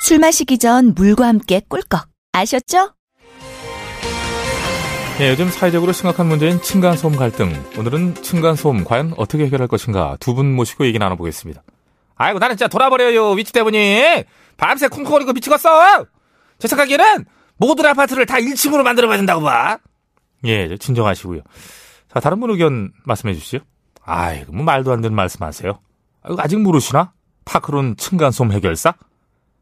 술 0.00 0.18
마시기 0.18 0.58
전 0.58 0.94
물과 0.94 1.26
함께 1.26 1.60
꿀꺽. 1.68 2.06
아셨죠? 2.32 2.92
예, 5.20 5.30
요즘 5.30 5.48
사회적으로 5.48 5.92
심각한 5.92 6.26
문제인 6.26 6.60
층간소음 6.60 7.14
갈등. 7.16 7.52
오늘은 7.78 8.16
층간소음 8.16 8.84
과연 8.84 9.14
어떻게 9.16 9.44
해결할 9.46 9.68
것인가 9.68 10.16
두 10.18 10.34
분 10.34 10.52
모시고 10.54 10.86
얘기 10.86 10.98
나눠보겠습니다. 10.98 11.62
아이고, 12.16 12.38
나는 12.40 12.56
진짜 12.56 12.68
돌아버려요, 12.68 13.30
위치 13.32 13.52
때문에. 13.52 14.24
밤새 14.56 14.88
쿵쿵거리고 14.88 15.32
미치겠어! 15.32 16.04
제 16.58 16.68
생각에는 16.68 17.24
모든 17.56 17.86
아파트를 17.86 18.26
다 18.26 18.36
1층으로 18.36 18.82
만들어봐야 18.82 19.16
된다고 19.16 19.42
봐. 19.42 19.78
예, 20.44 20.76
진정하시고요. 20.76 21.40
자, 22.12 22.20
다른 22.20 22.40
분 22.40 22.50
의견 22.50 22.92
말씀해 23.04 23.34
주시죠. 23.34 23.58
아이고, 24.04 24.52
뭐 24.52 24.64
말도 24.64 24.92
안 24.92 25.00
되는 25.00 25.14
말씀 25.14 25.42
하세요. 25.44 25.78
아이고, 26.22 26.40
아직 26.42 26.58
모르시나? 26.60 27.12
파크론 27.44 27.96
층간소음 27.96 28.52
해결사? 28.52 28.94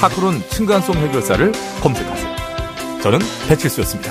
파크론 0.00 0.40
층간소음 0.48 0.96
해결사를 0.96 1.52
검색하세요. 1.82 2.36
저는 3.02 3.18
배칠수였습니다. 3.48 4.10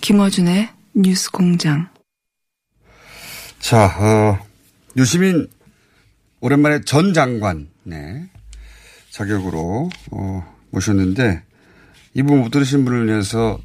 김어준의 0.00 0.70
뉴스 0.94 1.30
공장. 1.30 1.88
자, 3.60 3.86
어, 4.00 4.38
유시민 4.96 5.48
오랜만에 6.40 6.82
전 6.82 7.14
장관 7.14 7.68
네, 7.82 8.28
자격으로 9.10 9.90
어, 10.12 10.54
모셨는데 10.70 11.42
이분 12.14 12.40
못 12.40 12.50
들으신 12.50 12.84
분을 12.84 13.06
위해서 13.06 13.58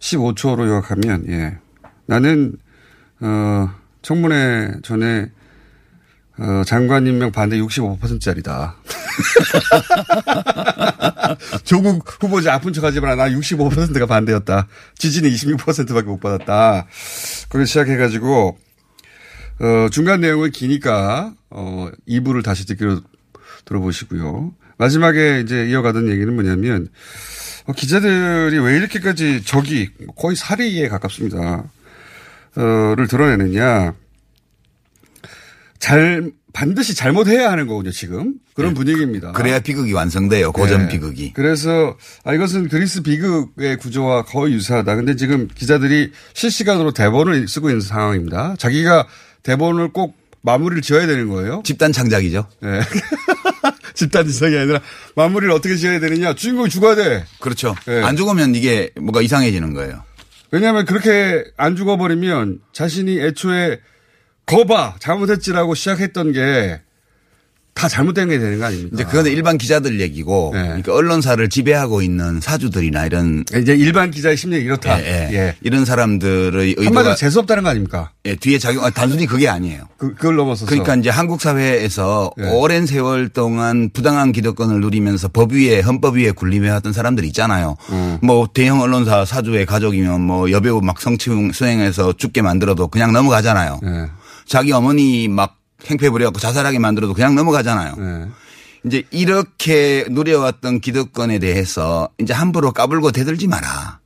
15초로 0.00 0.66
요약하면 0.66 1.26
예. 1.28 1.58
나는 2.06 2.56
어, 3.20 3.70
청문회 4.02 4.80
전에 4.82 5.30
어, 6.38 6.62
장관 6.64 7.06
임명 7.06 7.32
반대 7.32 7.58
65%짜리다. 7.58 8.76
조국 11.64 12.04
후보자 12.22 12.54
아픈 12.54 12.72
척 12.72 12.84
하지 12.84 13.00
마라. 13.00 13.16
나 13.16 13.28
65%가 13.28 14.06
반대였다. 14.06 14.68
지지는 14.96 15.30
26%밖에 15.30 16.06
못 16.06 16.20
받았다. 16.20 16.86
그걸 17.48 17.66
시작해가지고 17.66 18.56
어, 19.60 19.88
중간 19.90 20.20
내용은 20.20 20.50
기니까, 20.50 21.34
어, 21.50 21.88
2부를 22.08 22.44
다시 22.44 22.66
듣기로 22.66 23.00
들어보시고요. 23.64 24.54
마지막에 24.76 25.40
이제 25.40 25.68
이어가던 25.68 26.08
얘기는 26.08 26.32
뭐냐면, 26.32 26.88
어, 27.66 27.72
기자들이 27.72 28.58
왜 28.58 28.76
이렇게까지 28.76 29.42
적이 29.44 29.90
거의 30.16 30.36
살해에 30.36 30.88
가깝습니다. 30.88 31.64
어, 32.56 32.94
를 32.96 33.06
드러내느냐. 33.08 33.94
잘, 35.78 36.32
반드시 36.52 36.94
잘못해야 36.94 37.50
하는 37.50 37.66
거군요, 37.66 37.90
지금. 37.90 38.34
그런 38.58 38.74
분위기입니다. 38.74 39.30
그래야 39.32 39.60
비극이 39.60 39.92
완성돼요. 39.92 40.50
고전 40.50 40.82
네. 40.82 40.88
비극이. 40.88 41.32
그래서 41.32 41.96
아 42.24 42.34
이것은 42.34 42.68
그리스 42.68 43.02
비극의 43.02 43.76
구조와 43.76 44.24
거의 44.24 44.52
유사하다. 44.54 44.96
근데 44.96 45.14
지금 45.14 45.46
기자들이 45.54 46.10
실시간으로 46.34 46.90
대본을 46.90 47.46
쓰고 47.46 47.68
있는 47.68 47.80
상황입니다. 47.80 48.56
자기가 48.58 49.06
대본을 49.48 49.94
꼭 49.94 50.14
마무리를 50.42 50.82
지어야 50.82 51.06
되는 51.06 51.28
거예요. 51.28 51.62
집단 51.64 51.90
창작이죠. 51.90 52.46
네. 52.60 52.80
집단 53.94 54.26
지성이 54.26 54.58
아니라 54.58 54.80
마무리를 55.16 55.50
어떻게 55.52 55.74
지어야 55.74 56.00
되느냐. 56.00 56.34
주인공이 56.34 56.68
죽어야 56.68 56.94
돼. 56.94 57.24
그렇죠. 57.40 57.74
네. 57.86 58.02
안 58.02 58.14
죽으면 58.14 58.54
이게 58.54 58.90
뭐가 59.00 59.22
이상해지는 59.22 59.72
거예요. 59.72 60.04
왜냐하면 60.50 60.84
그렇게 60.84 61.44
안 61.56 61.76
죽어버리면 61.76 62.60
자신이 62.74 63.20
애초에 63.20 63.80
거봐 64.44 64.96
잘못했지라고 64.98 65.74
시작했던 65.74 66.32
게 66.32 66.82
다 67.78 67.88
잘못된 67.88 68.28
게 68.28 68.40
되는 68.40 68.58
거 68.58 68.64
아닙니까? 68.66 68.90
이제 68.92 69.04
그건 69.04 69.26
일반 69.26 69.56
기자들 69.56 70.00
얘기고 70.00 70.50
네. 70.52 70.62
그러니까 70.64 70.94
언론사를 70.94 71.48
지배하고 71.48 72.02
있는 72.02 72.40
사주들이나 72.40 73.06
이런 73.06 73.44
이제 73.54 73.72
일반 73.72 74.10
기자의 74.10 74.36
심리가 74.36 74.60
이렇다. 74.64 75.00
예, 75.00 75.28
예. 75.30 75.34
예. 75.36 75.54
이런 75.60 75.84
사람들의 75.84 76.74
한마디로 76.82 77.14
재수 77.14 77.38
없다는 77.38 77.62
거 77.62 77.68
아닙니까? 77.68 78.10
예, 78.24 78.34
뒤에 78.34 78.58
작용 78.58 78.84
아, 78.84 78.90
단순히 78.90 79.26
그게 79.26 79.48
아니에요. 79.48 79.84
그, 79.96 80.12
그걸 80.14 80.34
넘어서서. 80.34 80.66
그러니까 80.66 80.96
이제 80.96 81.08
한국 81.08 81.40
사회에서 81.40 82.32
네. 82.36 82.50
오랜 82.50 82.84
세월 82.84 83.28
동안 83.28 83.90
부당한 83.92 84.32
기득권을 84.32 84.80
누리면서 84.80 85.28
법 85.28 85.52
위에 85.52 85.80
헌법 85.80 86.16
위에 86.16 86.32
군림해 86.32 86.68
왔던 86.68 86.92
사람들 86.92 87.24
있잖아요. 87.26 87.76
음. 87.90 88.18
뭐 88.22 88.48
대형 88.52 88.80
언론사 88.80 89.24
사주의 89.24 89.64
가족이면 89.64 90.20
뭐 90.20 90.50
여배우 90.50 90.80
막 90.80 91.00
성추행 91.00 91.52
수행해서 91.52 92.14
죽게 92.14 92.42
만들어도 92.42 92.88
그냥 92.88 93.12
넘어가잖아요. 93.12 93.78
네. 93.84 94.06
자기 94.48 94.72
어머니 94.72 95.28
막 95.28 95.57
행패 95.86 96.10
부려갖고 96.10 96.40
자살하게 96.40 96.78
만들어도 96.78 97.14
그냥 97.14 97.34
넘어가잖아요. 97.34 97.94
네. 97.96 98.26
이제 98.86 99.02
이렇게 99.10 100.04
누려왔던 100.10 100.80
기득권에 100.80 101.38
대해서 101.38 102.08
이제 102.18 102.32
함부로 102.32 102.72
까불고 102.72 103.12
대들지 103.12 103.46
마라. 103.46 104.00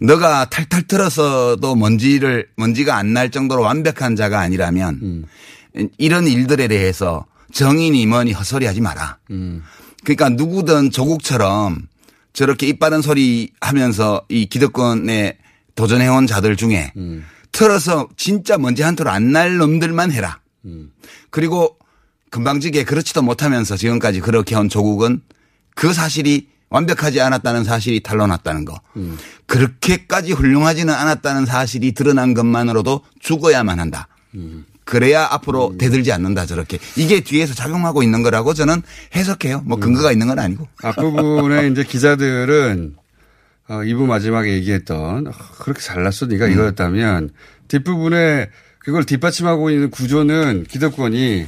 너가 0.00 0.46
탈탈 0.46 0.82
털어서도 0.82 1.76
먼지를 1.76 2.48
먼지가 2.56 2.96
안 2.96 3.12
날 3.12 3.30
정도로 3.30 3.62
완벽한 3.62 4.16
자가 4.16 4.40
아니라면 4.40 5.26
이런 5.96 6.26
일들에 6.26 6.66
대해서 6.68 7.24
정인이 7.52 8.04
뭐니 8.06 8.32
헛소리 8.32 8.66
하지 8.66 8.80
마라. 8.80 9.18
그러니까 10.04 10.28
누구든 10.30 10.90
조국처럼 10.90 11.86
저렇게 12.32 12.66
입 12.68 12.78
바른 12.80 13.00
소리 13.02 13.52
하면서 13.60 14.22
이 14.28 14.46
기득권에 14.46 15.38
도전해온 15.74 16.26
자들 16.26 16.56
중에 16.56 16.92
털어서 17.52 18.08
진짜 18.16 18.58
먼지 18.58 18.82
한 18.82 18.96
톨 18.96 19.08
안 19.08 19.32
날 19.32 19.56
놈들만 19.56 20.10
해라. 20.12 20.40
그리고 21.30 21.76
금방지게 22.30 22.84
그렇지도 22.84 23.22
못하면서 23.22 23.76
지금까지 23.76 24.20
그렇게 24.20 24.54
한 24.54 24.68
조국은 24.68 25.20
그 25.74 25.92
사실이 25.92 26.48
완벽하지 26.68 27.20
않았다는 27.20 27.64
사실이 27.64 28.00
탄로났다는 28.00 28.64
거. 28.64 28.80
그렇게까지 29.46 30.32
훌륭하지는 30.32 30.94
않았다는 30.94 31.46
사실이 31.46 31.92
드러난 31.92 32.34
것만으로도 32.34 33.00
죽어야만 33.18 33.80
한다. 33.80 34.06
그래야 34.84 35.26
앞으로 35.30 35.76
대들지 35.78 36.12
않는다 36.12 36.46
저렇게. 36.46 36.78
이게 36.96 37.20
뒤에서 37.20 37.54
작용하고 37.54 38.02
있는 38.02 38.22
거라고 38.22 38.54
저는 38.54 38.82
해석해요. 39.14 39.62
뭐 39.64 39.78
근거가 39.78 40.12
있는 40.12 40.26
건 40.28 40.38
아니고. 40.38 40.68
앞부분에 40.82 41.66
이제 41.70 41.82
기자들은 41.84 42.96
어, 43.68 43.74
2부 43.74 44.06
마지막에 44.06 44.52
얘기했던 44.54 45.28
아, 45.28 45.30
그렇게 45.60 45.80
잘났어 45.80 46.26
네가 46.26 46.48
이거였다면 46.48 47.30
뒷부분에 47.68 48.50
그걸 48.80 49.04
뒷받침하고 49.04 49.70
있는 49.70 49.90
구조는 49.90 50.64
기득권이 50.64 51.46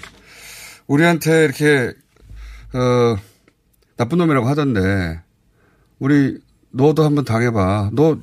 우리한테 0.87 1.45
이렇게 1.45 1.93
어 2.75 3.17
나쁜 3.97 4.19
놈이라고 4.19 4.47
하던데 4.49 5.21
우리 5.99 6.39
너도 6.71 7.05
한번 7.05 7.25
당해봐. 7.25 7.91
너 7.93 8.19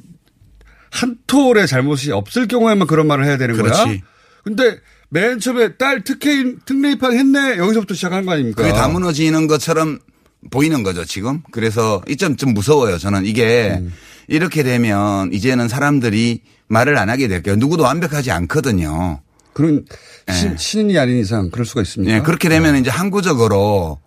한 0.91 1.17
톨의 1.27 1.67
잘못이 1.67 2.11
없을 2.11 2.47
경우에만 2.47 2.87
그런 2.87 3.05
말을 3.05 3.23
해야 3.23 3.37
되는 3.37 3.55
거야. 3.55 3.71
그렇지. 3.71 4.01
근데 4.43 4.79
맨 5.09 5.39
처음에 5.39 5.75
딸 5.77 6.03
특혜, 6.03 6.55
특례 6.65 6.93
입학 6.93 7.13
했네. 7.13 7.57
여기서부터 7.59 7.93
시작한 7.93 8.25
거 8.25 8.31
아닙니까? 8.31 8.63
그게 8.63 8.73
다 8.73 8.87
무너지는 8.87 9.45
것처럼 9.45 9.99
보이는 10.49 10.81
거죠, 10.81 11.05
지금. 11.05 11.43
그래서 11.51 12.01
이 12.07 12.15
점 12.15 12.37
좀 12.37 12.55
무서워요. 12.55 12.97
저는 12.97 13.27
이게 13.27 13.77
음. 13.79 13.93
이렇게 14.27 14.63
되면 14.63 15.31
이제는 15.31 15.67
사람들이 15.67 16.41
말을 16.69 16.97
안 16.97 17.09
하게 17.09 17.27
될게요. 17.27 17.55
누구도 17.57 17.83
완벽하지 17.83 18.31
않거든요. 18.31 19.21
그런 19.53 19.85
예. 20.29 20.33
신, 20.33 20.55
신인이 20.57 20.97
아닌 20.97 21.17
이상 21.17 21.49
그럴 21.49 21.65
수가 21.65 21.81
있습니다. 21.81 22.13
예, 22.13 22.21
그렇게 22.21 22.47
되면 22.47 22.77
이제 22.77 22.89
항구적으로 22.89 23.99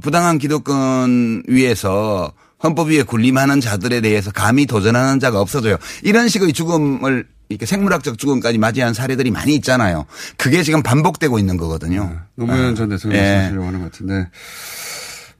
부당한 0.00 0.38
기득권 0.38 1.44
위에서 1.46 2.32
헌법 2.62 2.88
위에 2.88 3.02
군림하는 3.02 3.60
자들에 3.60 4.00
대해서 4.00 4.30
감히 4.30 4.66
도전하는 4.66 5.20
자가 5.20 5.40
없어져요. 5.40 5.76
이런 6.02 6.28
식의 6.28 6.52
죽음을 6.52 7.26
이렇게 7.48 7.66
생물학적 7.66 8.18
죽음까지 8.18 8.56
맞이한 8.56 8.94
사례들이 8.94 9.30
많이 9.30 9.54
있잖아요. 9.56 10.06
그게 10.38 10.62
지금 10.62 10.82
반복되고 10.82 11.38
있는 11.38 11.58
거거든요. 11.58 12.20
노무현 12.34 12.74
전 12.74 12.88
대통령 12.88 13.20
예. 13.20 13.24
말씀하시려고 13.24 13.66
하는 13.66 13.80
것 13.80 13.92
같은데. 13.92 14.28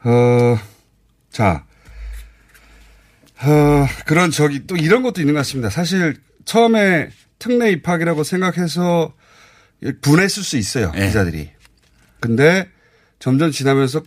어, 0.04 0.58
자. 1.30 1.64
어, 3.44 3.86
그런 4.04 4.30
저기 4.30 4.66
또 4.66 4.76
이런 4.76 5.02
것도 5.02 5.20
있는 5.20 5.34
것 5.34 5.40
같습니다. 5.40 5.70
사실 5.70 6.16
처음에 6.44 7.10
특례 7.38 7.70
입학이라고 7.72 8.24
생각해서 8.24 9.14
분했을 10.00 10.42
수 10.42 10.56
있어요. 10.56 10.92
예. 10.96 11.06
기자들이. 11.06 11.50
근데 12.20 12.68
점점 13.18 13.50
지나면서 13.50 14.02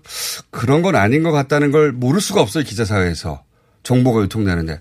그런 0.51 0.81
건 0.81 0.95
아닌 0.95 1.23
것 1.23 1.31
같다는 1.31 1.71
걸 1.71 1.91
모를 1.91 2.21
수가 2.21 2.41
없어요. 2.41 2.63
기자 2.63 2.85
사회에서. 2.85 3.43
정보가 3.83 4.23
유통되는데. 4.23 4.79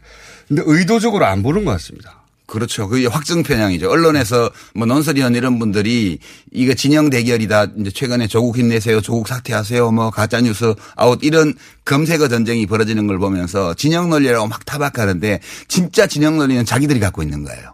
근데 0.48 0.62
의도적으로 0.64 1.26
안 1.26 1.42
보는 1.42 1.64
것 1.64 1.72
같습니다. 1.72 2.24
그렇죠. 2.46 2.88
그게 2.88 3.06
확증 3.06 3.43
편향이죠. 3.43 3.91
언론에서 3.91 4.50
뭐 4.75 4.87
논설위원 4.87 5.35
이런 5.35 5.58
분들이 5.58 6.19
이거 6.52 6.75
진영 6.75 7.08
대결이다. 7.08 7.69
이제 7.79 7.91
최근에 7.91 8.26
조국 8.26 8.58
힘내세요. 8.58 9.00
조국 9.00 9.29
사퇴하세요. 9.29 9.91
뭐 9.93 10.11
가짜뉴스 10.11 10.75
아웃 10.94 11.20
이런 11.23 11.55
검색어 11.85 12.29
전쟁이 12.29 12.67
벌어지는 12.67 13.06
걸 13.06 13.19
보면서 13.19 13.75
진영 13.75 14.11
논리라고 14.11 14.46
막 14.46 14.64
타박하는데 14.64 15.41
진짜 15.69 16.06
진영 16.06 16.37
논리는 16.37 16.64
자기들이 16.64 17.00
갖고 17.00 17.23
있는 17.23 17.44
거예요. 17.44 17.73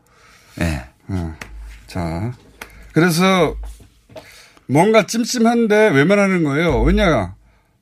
예. 0.60 0.84
어. 1.08 1.36
자. 1.86 2.32
그래서 2.92 3.56
뭔가 4.66 5.04
찜찜한데 5.04 5.88
외면하는 5.88 6.44
거예요. 6.44 6.80
왜냐. 6.82 7.34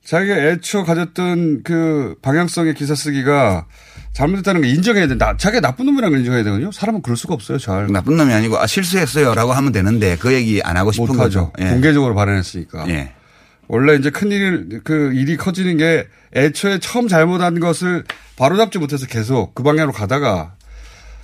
자기가 0.09 0.37
애초 0.37 0.83
가졌던 0.83 1.61
그 1.61 2.15
방향성의 2.23 2.73
기사 2.73 2.95
쓰기가 2.95 3.67
잘못했다는 4.13 4.61
걸 4.61 4.69
인정해야 4.71 5.07
된다. 5.07 5.37
자기가 5.37 5.61
나쁜 5.61 5.85
놈이라는 5.85 6.09
걸 6.09 6.19
인정해야 6.21 6.43
되거든요. 6.45 6.71
사람은 6.71 7.03
그럴 7.03 7.15
수가 7.15 7.35
없어요. 7.35 7.59
잘. 7.59 7.85
나쁜 7.91 8.17
놈이 8.17 8.33
아니고 8.33 8.57
아 8.57 8.65
실수했어요라고 8.65 9.53
하면 9.53 9.71
되는데 9.71 10.17
그 10.17 10.33
얘기 10.33 10.63
안 10.63 10.77
하고 10.77 10.91
싶은. 10.91 11.15
거죠. 11.15 11.53
예. 11.59 11.69
공개적으로 11.69 12.15
발언했으니까. 12.15 12.89
예. 12.89 13.13
원래 13.67 13.93
이제 13.97 14.09
큰 14.09 14.31
일, 14.31 14.81
그 14.83 15.13
일이 15.13 15.37
커지는 15.37 15.77
게 15.77 16.07
애초에 16.35 16.79
처음 16.79 17.07
잘못한 17.07 17.59
것을 17.59 18.03
바로잡지 18.35 18.79
못해서 18.79 19.05
계속 19.05 19.53
그 19.53 19.61
방향으로 19.61 19.91
가다가 19.91 20.55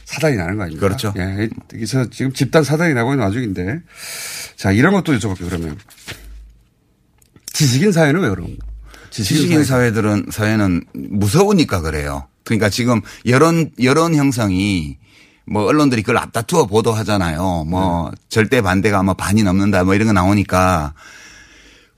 사단이 0.04 0.36
나는 0.36 0.58
거 0.58 0.64
아닙니까? 0.64 0.88
그렇죠. 0.88 1.12
예. 1.18 1.50
여기서 1.74 2.12
지금 2.12 2.34
집단 2.34 2.64
사단이 2.64 2.94
나고 2.94 3.14
있는 3.14 3.26
와중인데. 3.26 3.80
자, 4.58 4.72
이런 4.72 4.94
것도 4.94 5.12
여쭤볼게요, 5.18 5.50
그러면. 5.50 5.76
지식인 7.52 7.92
사회는 7.92 8.22
왜 8.22 8.30
그런 8.30 8.44
겁니까? 8.44 8.65
지식인 9.24 9.64
사회들은 9.64 10.28
사회는 10.30 10.84
무서우니까 10.94 11.82
그래요. 11.82 12.28
그러니까 12.44 12.70
지금 12.70 13.02
여론 13.26 13.72
여론 13.82 14.16
형성이 14.16 14.98
뭐 15.48 15.66
언론들이 15.66 16.02
그걸 16.02 16.18
앞다투어 16.18 16.66
보도하잖아요. 16.66 17.66
뭐 17.68 18.12
절대 18.30 18.62
반대가 18.62 19.04
뭐 19.04 19.14
반이 19.14 19.44
넘는다 19.44 19.84
뭐 19.84 19.96
이런 19.96 20.08
거 20.08 20.14
나오니까 20.14 20.94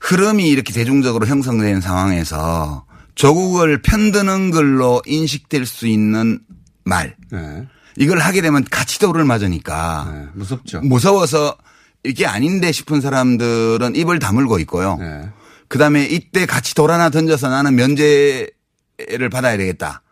흐름이 0.00 0.48
이렇게 0.48 0.72
대중적으로 0.72 1.26
형성된 1.26 1.80
상황에서 1.80 2.84
조국을 3.14 3.82
편드는 3.82 4.50
걸로 4.50 5.02
인식될 5.06 5.66
수 5.66 5.86
있는 5.86 6.38
말 6.84 7.16
네. 7.32 7.66
이걸 7.96 8.20
하게 8.20 8.40
되면 8.40 8.64
가치도를 8.70 9.24
맞으니까 9.24 10.12
네. 10.14 10.26
무섭죠. 10.34 10.80
무서워서 10.82 11.56
이게 12.04 12.26
아닌데 12.26 12.70
싶은 12.70 13.00
사람들은 13.00 13.96
입을 13.96 14.20
다물고 14.20 14.60
있고요. 14.60 14.98
네. 15.68 15.70
그 15.70 15.78
다음에 15.78 16.04
이때 16.04 16.46
같이 16.46 16.74
돌 16.74 16.90
하나 16.90 17.10
던져서 17.10 17.48
나는 17.48 17.76
면제를 17.76 19.28
받아야 19.30 19.56
되겠다. 19.56 20.02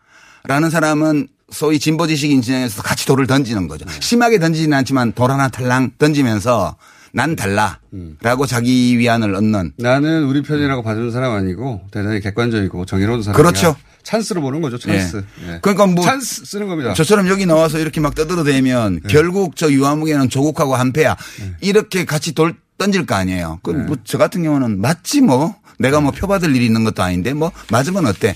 라는 0.45 0.69
사람은 0.69 1.27
소위 1.51 1.79
진보 1.79 2.07
지식인 2.07 2.41
진영에서 2.41 2.83
같이 2.83 3.05
돌을 3.05 3.25
던지는 3.25 3.67
거죠. 3.67 3.85
심하게 3.99 4.37
던지지는 4.39 4.77
않지만 4.77 5.13
돌 5.13 5.31
하나 5.31 5.47
탈랑 5.47 5.91
던지면서 5.97 6.75
난 7.13 7.35
달라. 7.35 7.79
라고 8.21 8.45
자기 8.45 8.97
위안을 8.99 9.33
얻는. 9.33 9.73
나는 9.77 10.25
우리 10.25 10.43
편이라고 10.43 10.83
봐주는 10.83 11.11
사람 11.11 11.33
아니고 11.33 11.81
대단히 11.91 12.19
객관적이고 12.19 12.85
정의로운 12.85 13.23
사람. 13.23 13.35
그렇죠. 13.35 13.75
찬스로 14.03 14.41
보는 14.41 14.61
거죠, 14.61 14.77
찬스. 14.77 15.23
예. 15.41 15.53
예. 15.53 15.59
그러니까 15.61 15.85
뭐 15.87 16.05
찬스 16.05 16.45
쓰는 16.45 16.67
겁니다. 16.67 16.93
저처럼 16.93 17.27
여기 17.27 17.45
나와서 17.45 17.79
이렇게 17.79 17.99
막 17.99 18.15
떠들어대면 18.15 19.01
결국 19.09 19.55
저 19.55 19.69
유아무개는 19.71 20.29
조국하고 20.29 20.75
한패야. 20.75 21.17
이렇게 21.61 22.05
같이 22.05 22.33
돌 22.33 22.55
던질 22.77 23.05
거 23.05 23.15
아니에요. 23.15 23.59
그 23.63 23.71
뭐 23.71 23.97
저 24.03 24.17
같은 24.17 24.43
경우는 24.43 24.79
맞지 24.81 25.21
뭐. 25.21 25.55
내가 25.79 26.01
뭐 26.01 26.11
표받을 26.11 26.55
일이 26.55 26.65
있는 26.65 26.83
것도 26.83 27.03
아닌데 27.03 27.33
뭐 27.33 27.51
맞으면 27.71 28.05
어때. 28.07 28.35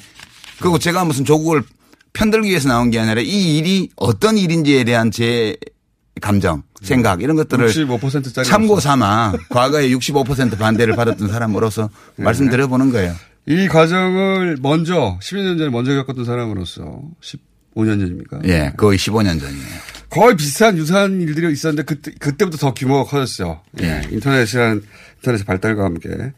그리고 0.59 0.77
제가 0.77 1.05
무슨 1.05 1.25
조국을 1.25 1.63
편들기 2.13 2.49
위해서 2.49 2.69
나온 2.69 2.91
게 2.91 2.99
아니라 2.99 3.21
이 3.21 3.57
일이 3.57 3.89
어떤 3.95 4.38
일인지에 4.38 4.83
대한 4.83 5.09
제 5.09 5.55
감정, 6.21 6.61
생각 6.83 7.21
이런 7.23 7.35
것들을 7.38 7.67
65%짜리 7.69 8.45
참고 8.47 8.79
삼아 8.79 9.33
과거에 9.49 9.89
65% 9.89 10.57
반대를 10.59 10.95
받았던 10.95 11.29
사람으로서 11.29 11.89
말씀드려보는 12.17 12.91
거예요. 12.91 13.15
이 13.47 13.67
과정을 13.67 14.57
먼저 14.61 15.17
12년 15.21 15.57
전에 15.57 15.69
먼저 15.71 15.93
겪었던 15.95 16.25
사람으로서 16.25 17.01
15년 17.75 18.00
전입니까? 18.00 18.41
예, 18.45 18.73
거의 18.77 18.97
15년 18.97 19.39
전이에요. 19.39 19.91
거의 20.09 20.35
비슷한 20.35 20.77
유사한 20.77 21.21
일들이 21.21 21.51
있었는데 21.51 21.83
그때 21.83 22.12
그때부터 22.19 22.57
더 22.57 22.73
규모가 22.73 23.09
커졌어요. 23.09 23.62
예. 23.81 24.01
인터넷이란 24.12 24.83
인터넷의 25.18 25.45
발달과 25.45 25.85
함께 25.85 26.33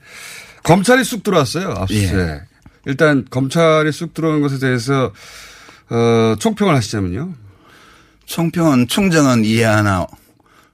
검찰이 0.63 1.03
쑥 1.03 1.23
들어왔어요. 1.23 1.69
압수수색. 1.69 2.15
예. 2.15 2.41
일단 2.85 3.25
검찰이 3.29 3.91
쑥 3.91 4.13
들어오는 4.13 4.41
것에 4.41 4.59
대해서 4.59 5.11
어, 5.89 6.35
총평을 6.39 6.75
하시자면요. 6.75 7.33
총평은 8.25 8.87
충정은 8.87 9.43
이해 9.43 9.63
하나 9.63 10.05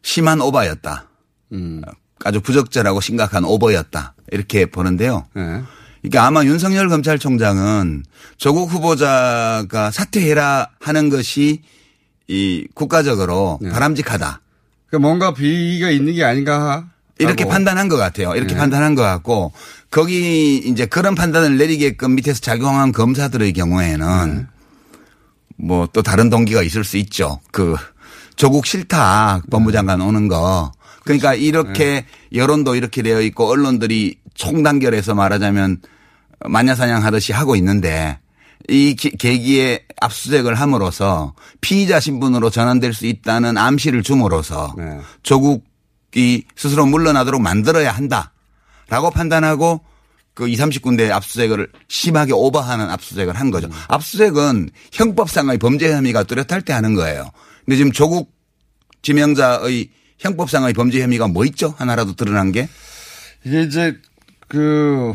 심한 0.01 0.41
오바였다. 0.41 1.07
음. 1.53 1.81
아주 2.23 2.41
부적절하고 2.41 2.99
심각한 2.99 3.45
오버였다. 3.45 4.15
이렇게 4.31 4.65
보는데요. 4.65 5.25
예. 5.37 5.61
이게 6.03 6.17
아마 6.17 6.43
윤석열 6.45 6.89
검찰총장은 6.89 8.03
조국 8.37 8.71
후보자가 8.71 9.91
사퇴해라 9.91 10.69
하는 10.79 11.09
것이 11.09 11.61
이 12.27 12.67
국가적으로 12.73 13.59
네. 13.61 13.69
바람직하다. 13.69 14.41
그러니까 14.87 15.07
뭔가 15.07 15.33
비가 15.33 15.89
있는 15.89 16.13
게 16.13 16.23
아닌가 16.23 16.87
이렇게 17.17 17.43
하고. 17.43 17.51
판단한 17.51 17.89
것 17.89 17.97
같아요. 17.97 18.33
이렇게 18.35 18.53
네. 18.53 18.59
판단한 18.59 18.95
것 18.95 19.01
같고 19.01 19.51
거기 19.91 20.57
이제 20.57 20.85
그런 20.85 21.15
판단을 21.15 21.57
내리게끔 21.57 22.15
밑에서 22.15 22.39
작용한 22.39 22.91
검사들의 22.91 23.51
경우에는 23.53 24.35
네. 24.37 24.45
뭐또 25.57 26.01
다른 26.01 26.29
동기가 26.29 26.63
있을 26.63 26.83
수 26.83 26.97
있죠. 26.97 27.41
그 27.51 27.75
조국 28.35 28.65
싫다 28.65 29.41
법무장관 29.51 29.99
오는 29.99 30.27
거. 30.29 30.71
그러니까 31.03 31.31
그렇죠. 31.31 31.43
이렇게 31.43 31.85
네. 31.85 32.05
여론도 32.33 32.75
이렇게 32.75 33.01
되어 33.01 33.21
있고 33.21 33.49
언론들이 33.49 34.17
총단결해서 34.39 35.15
말하자면 35.15 35.81
마녀사냥 36.45 37.03
하듯이 37.03 37.33
하고 37.33 37.55
있는데 37.57 38.17
이 38.69 38.95
기- 38.95 39.11
계기에 39.11 39.85
압수수색을 40.01 40.55
함으로써 40.55 41.33
피의자 41.59 41.99
신분으로 41.99 42.49
전환될 42.49 42.93
수 42.93 43.05
있다는 43.05 43.57
암시를 43.57 44.01
줌으로써 44.03 44.73
네. 44.77 44.99
조국이 45.23 46.45
스스로 46.55 46.85
물러나도록 46.85 47.41
만들어야 47.41 47.91
한다라고 47.91 49.11
판단하고 49.13 49.81
그 50.33 50.47
2, 50.47 50.55
30군데 50.55 51.11
압수수색을 51.11 51.69
심하게 51.89 52.31
오버하는 52.31 52.89
압수수색을 52.91 53.35
한 53.35 53.51
거죠. 53.51 53.67
압수수색은 53.89 54.69
형법상의 54.93 55.57
범죄 55.57 55.91
혐의가 55.93 56.23
뚜렷할 56.23 56.61
때 56.61 56.71
하는 56.71 56.93
거예요. 56.95 57.29
근데 57.65 57.75
지금 57.75 57.91
조국 57.91 58.31
지명자의 59.01 59.89
형법상의 60.19 60.73
범죄 60.73 61.01
혐의가 61.01 61.27
뭐 61.27 61.43
있죠? 61.45 61.73
하나라도 61.77 62.15
드러난 62.15 62.53
게? 62.53 62.69
이게 63.45 63.63
이제 63.63 63.95
그 64.49 65.13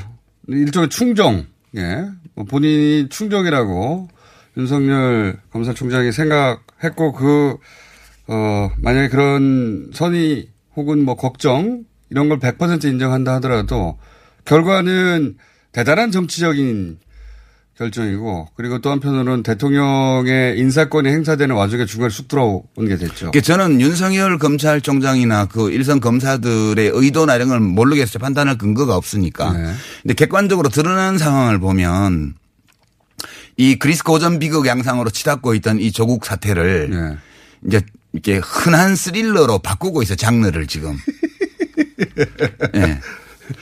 일종의 0.48 0.88
충정, 0.88 1.46
예, 1.76 2.06
뭐 2.34 2.44
본인이 2.44 3.08
충정이라고 3.08 4.08
윤석열 4.56 5.38
검찰총장이 5.50 6.12
생각했고 6.12 7.12
그 7.12 7.58
어, 8.28 8.70
만약에 8.78 9.08
그런 9.08 9.90
선의 9.92 10.48
혹은 10.76 11.04
뭐 11.04 11.16
걱정 11.16 11.84
이런 12.10 12.28
걸 12.28 12.38
100% 12.38 12.84
인정한다 12.84 13.34
하더라도 13.34 13.98
결과는 14.44 15.36
대단한 15.72 16.10
정치적인 16.10 16.98
결정이고 17.76 18.48
그리고 18.54 18.78
또 18.78 18.90
한편으로는 18.90 19.42
대통령의 19.42 20.58
인사권이 20.58 21.08
행사되는 21.08 21.54
와중에 21.54 21.86
중간에 21.86 22.10
쑥 22.10 22.28
들어온 22.28 22.62
게 22.78 22.96
됐죠. 22.96 23.32
그러니까 23.32 23.40
저는 23.40 23.80
윤석열 23.80 24.38
검찰총장이나 24.38 25.46
그 25.46 25.70
일선 25.72 25.98
검사들의 25.98 26.92
의도나 26.94 27.34
이런 27.34 27.48
걸 27.48 27.60
모르겠어요. 27.60 28.20
판단할 28.20 28.58
근거가 28.58 28.96
없으니까. 28.96 29.52
네. 29.52 29.72
근데 30.02 30.14
객관적으로 30.14 30.68
드러난 30.68 31.18
상황을 31.18 31.58
보면 31.58 32.34
이 33.56 33.76
그리스 33.76 34.04
고전 34.04 34.38
비극 34.38 34.66
양상으로 34.66 35.10
치닫고 35.10 35.54
있던 35.54 35.80
이 35.80 35.90
조국 35.90 36.26
사태를 36.26 36.90
네. 36.90 37.16
이제 37.66 37.80
이렇게 38.12 38.38
흔한 38.38 38.94
스릴러로 38.94 39.58
바꾸고 39.58 40.02
있어 40.02 40.14
장르를 40.14 40.68
지금. 40.68 40.96
예. 42.76 43.00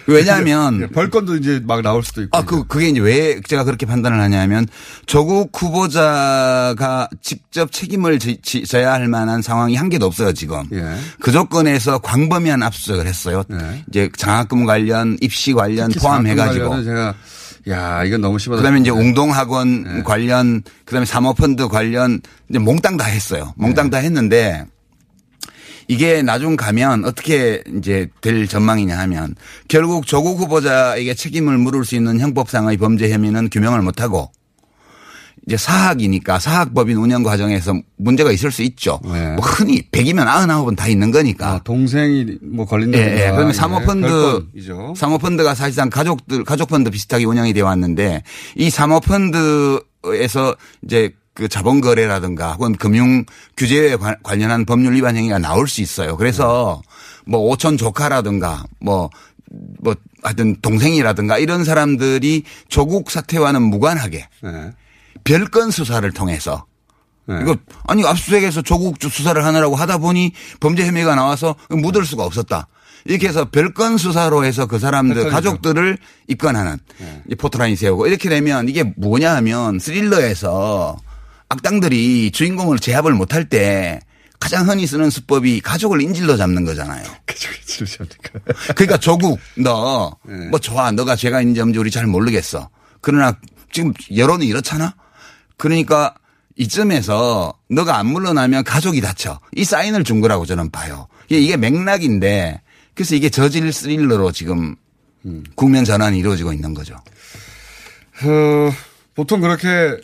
왜냐하면 0.06 0.88
벌건도 0.90 1.36
이제 1.36 1.60
막 1.64 1.82
나올 1.82 2.02
수도 2.02 2.22
있고. 2.22 2.36
아, 2.36 2.44
그, 2.44 2.64
그게 2.66 2.88
이제 2.88 3.00
왜 3.00 3.40
제가 3.40 3.64
그렇게 3.64 3.86
판단을 3.86 4.20
하냐면 4.20 4.66
조국 5.06 5.50
후보자가 5.54 7.08
직접 7.20 7.70
책임을 7.72 8.18
지, 8.18 8.38
지, 8.42 8.64
져야 8.64 8.92
할 8.92 9.08
만한 9.08 9.42
상황이 9.42 9.74
한 9.76 9.88
개도 9.88 10.06
없어요, 10.06 10.32
지금. 10.32 10.62
예. 10.72 10.96
그 11.20 11.32
조건에서 11.32 11.98
광범위한 11.98 12.62
압수수색을 12.62 13.06
했어요. 13.06 13.42
네. 13.48 13.84
이제 13.88 14.10
장학금 14.16 14.64
관련, 14.64 15.16
입시 15.20 15.52
관련 15.52 15.90
포함해가지고. 15.90 16.84
제가 16.84 17.14
야 17.68 18.02
이건 18.04 18.20
너무 18.20 18.38
심하다. 18.38 18.60
그다음에 18.60 18.80
이제 18.80 18.90
싶은데. 18.90 19.08
웅동학원 19.08 19.82
네. 19.84 20.02
관련, 20.02 20.62
그다음에 20.84 21.06
사모펀드 21.06 21.68
관련 21.68 22.20
이제 22.48 22.58
몽땅 22.58 22.96
다 22.96 23.04
했어요. 23.04 23.54
몽땅 23.56 23.86
네. 23.86 23.90
다 23.90 23.98
했는데 23.98 24.66
이게 25.92 26.22
나중 26.22 26.56
가면 26.56 27.04
어떻게 27.04 27.62
이제 27.76 28.08
될 28.22 28.49
전망이냐 28.49 28.99
하면 29.00 29.34
결국 29.68 30.06
조국 30.06 30.38
후보자에게 30.38 31.12
책임을 31.12 31.58
물을 31.58 31.84
수 31.84 31.96
있는 31.96 32.18
형법상의 32.18 32.78
범죄 32.78 33.12
혐의는 33.12 33.50
규명을 33.50 33.82
못하고 33.82 34.30
이제 35.46 35.58
사학이니까 35.58 36.38
사학법인 36.38 36.96
운영 36.96 37.22
과정에서 37.22 37.75
문제가 37.99 38.32
있을 38.32 38.50
수 38.50 38.62
있죠. 38.62 39.00
네. 39.04 39.34
뭐 39.34 39.44
흔히 39.44 39.82
100이면 39.90 40.25
99은 40.25 40.76
다 40.76 40.88
있는 40.88 41.11
거니까. 41.11 41.54
아, 41.54 41.61
동생이 41.62 42.38
뭐 42.40 42.64
걸린다. 42.64 42.96
예, 42.96 43.26
예. 43.26 43.30
그러면 43.30 43.52
사모펀드, 43.52 44.06
별건이죠. 44.06 44.94
사모펀드가 44.96 45.54
사실상 45.54 45.90
가족들, 45.90 46.44
가족펀드 46.44 46.90
비슷하게 46.90 47.26
운영이 47.26 47.52
되어 47.52 47.66
왔는데 47.66 48.22
이 48.56 48.70
사모펀드에서 48.70 50.56
이제 50.84 51.12
그 51.34 51.48
자본 51.48 51.80
거래라든가 51.80 52.52
혹은 52.54 52.74
금융 52.74 53.24
규제에 53.56 53.96
관- 53.96 54.16
관련한 54.22 54.64
법률 54.66 54.94
위반 54.94 55.16
행위가 55.16 55.38
나올 55.38 55.66
수 55.66 55.80
있어요. 55.80 56.16
그래서 56.16 56.82
뭐 57.26 57.40
오촌 57.40 57.78
조카라든가 57.78 58.64
뭐, 58.80 59.08
뭐 59.80 59.94
하여튼 60.22 60.56
동생이라든가 60.60 61.38
이런 61.38 61.64
사람들이 61.64 62.42
조국 62.68 63.10
사태와는 63.10 63.62
무관하게 63.62 64.28
네. 64.42 64.70
별건 65.24 65.70
수사를 65.70 66.10
통해서 66.12 66.66
네. 67.26 67.38
이거 67.40 67.56
아니 67.86 68.04
압수수색에서 68.04 68.62
조국 68.62 68.96
수사를 69.00 69.42
하느라고 69.42 69.74
하다 69.76 69.98
보니 69.98 70.32
범죄 70.60 70.86
혐의가 70.86 71.14
나와서 71.14 71.54
묻을 71.70 72.04
수가 72.04 72.24
없었다. 72.24 72.66
이렇게 73.04 73.26
해서 73.28 73.46
별건 73.50 73.96
수사로 73.98 74.44
해서 74.44 74.66
그 74.66 74.78
사람들 74.78 75.16
헷갈리죠. 75.16 75.34
가족들을 75.34 75.98
입건하는 76.28 76.78
네. 76.98 77.22
이 77.30 77.34
포토라인 77.34 77.74
세우고 77.74 78.06
이렇게 78.06 78.28
되면 78.28 78.68
이게 78.68 78.82
뭐냐 78.96 79.34
하면 79.36 79.78
스릴러에서 79.78 80.96
악당들이 81.52 82.30
주인공을 82.30 82.78
제압을 82.78 83.12
못할 83.12 83.44
때 83.49 84.00
가장 84.40 84.68
흔히 84.68 84.87
쓰는 84.87 85.11
수법이 85.11 85.61
가족을 85.61 86.00
인질로 86.00 86.37
잡는 86.38 86.64
거잖아요. 86.64 87.04
그쪽에 87.26 87.54
지르셨니까. 87.66 88.40
그러니까 88.75 88.97
조국 88.99 89.38
너 89.59 90.16
네. 90.26 90.49
뭐 90.49 90.59
좋아 90.59 90.90
너가 90.90 91.14
죄가 91.14 91.40
있는지 91.42 91.61
없는지 91.61 91.78
우리 91.78 91.90
잘 91.90 92.06
모르겠어. 92.06 92.71
그러나 93.02 93.37
지금 93.71 93.92
여론이 94.16 94.47
이렇잖아. 94.47 94.94
그러니까 95.59 96.14
이쯤에서 96.56 97.54
너가 97.68 97.99
안 97.99 98.06
물러나면 98.06 98.64
가족이 98.64 99.00
다쳐. 99.02 99.38
이 99.54 99.64
사인을 99.64 100.04
준 100.04 100.21
거라고 100.21 100.47
저는 100.47 100.71
봐요. 100.71 101.06
이게- 101.28 101.40
이게 101.40 101.56
맥락인데 101.56 102.61
그래서 102.94 103.14
이게 103.14 103.28
저질 103.28 103.71
스릴러로 103.73 104.32
지금 104.32 104.75
음. 105.26 105.44
국면 105.54 105.85
전환이 105.85 106.18
이루어지고 106.18 106.52
있는 106.52 106.73
거죠. 106.75 106.94
어, 108.25 108.73
보통 109.14 109.40
그렇게 109.40 109.99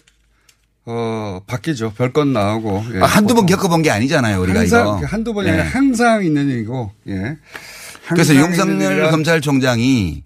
어 0.90 1.40
바뀌죠. 1.46 1.92
별건 1.92 2.32
나오고. 2.32 2.84
예. 2.94 3.00
아, 3.00 3.04
한두 3.04 3.34
번. 3.34 3.44
겪어본 3.44 3.82
게 3.82 3.90
아니잖아요, 3.90 4.40
우리가 4.40 4.60
항상 4.60 4.80
이거. 4.98 5.06
한두 5.06 5.34
번이 5.34 5.46
예. 5.48 5.52
아니라 5.52 5.66
항상 5.68 6.24
있는 6.24 6.48
일이고. 6.48 6.90
예. 7.08 7.36
그래서 8.08 8.32
일이라 8.32 9.10
검찰총장이 9.10 10.22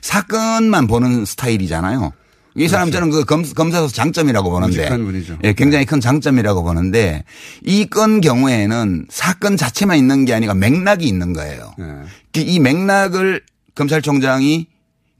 사건만 0.00 0.86
보는 0.86 1.26
스타일이잖아요. 1.26 2.12
이 2.54 2.66
사람 2.68 2.90
저는 2.90 3.10
그 3.10 3.24
검, 3.24 3.42
검사로서 3.42 3.92
장점이라고 3.94 4.48
보는데. 4.50 4.88
그렇죠. 4.88 5.38
예, 5.44 5.52
굉장히 5.52 5.84
큰 5.84 6.00
장점이라고 6.00 6.62
보는데 6.62 7.24
이 7.64 7.84
건 7.86 8.22
경우에는 8.22 9.06
사건 9.10 9.58
자체만 9.58 9.98
있는 9.98 10.24
게 10.24 10.32
아니라 10.32 10.54
맥락이 10.54 11.06
있는 11.06 11.34
거예요. 11.34 11.74
예. 11.80 11.84
그이 12.32 12.58
맥락을 12.60 13.42
검찰총장이 13.74 14.68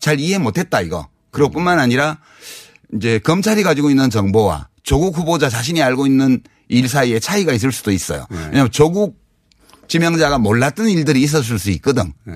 잘 0.00 0.18
이해 0.18 0.38
못했다 0.38 0.80
이거. 0.80 1.08
그리고 1.30 1.50
뿐만 1.50 1.78
아니라 1.78 2.18
이제 2.94 3.18
검찰이 3.18 3.62
가지고 3.62 3.90
있는 3.90 4.08
정보와 4.08 4.68
조국 4.88 5.18
후보자 5.18 5.50
자신이 5.50 5.82
알고 5.82 6.06
있는 6.06 6.40
일 6.68 6.88
사이에 6.88 7.20
차이가 7.20 7.52
있을 7.52 7.72
수도 7.72 7.90
있어요. 7.92 8.26
네. 8.30 8.38
왜냐하면 8.46 8.70
조국 8.70 9.22
지명자가 9.86 10.38
몰랐던 10.38 10.88
일들이 10.88 11.20
있었을 11.22 11.58
수 11.58 11.70
있거든. 11.72 12.14
예. 12.26 12.32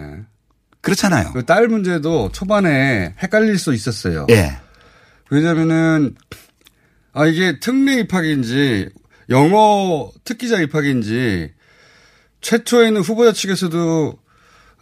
그렇잖아요. 0.82 1.32
그 1.32 1.46
딸 1.46 1.66
문제도 1.68 2.30
초반에 2.30 3.14
헷갈릴 3.22 3.58
수 3.58 3.72
있었어요. 3.72 4.26
예. 4.28 4.58
왜냐면은 5.30 6.14
아 7.14 7.24
이게 7.26 7.58
특례 7.58 8.00
입학인지 8.00 8.90
영어 9.30 10.12
특기자 10.24 10.60
입학인지 10.60 11.52
최초에는 12.42 13.00
후보자 13.00 13.32
측에서도 13.32 14.18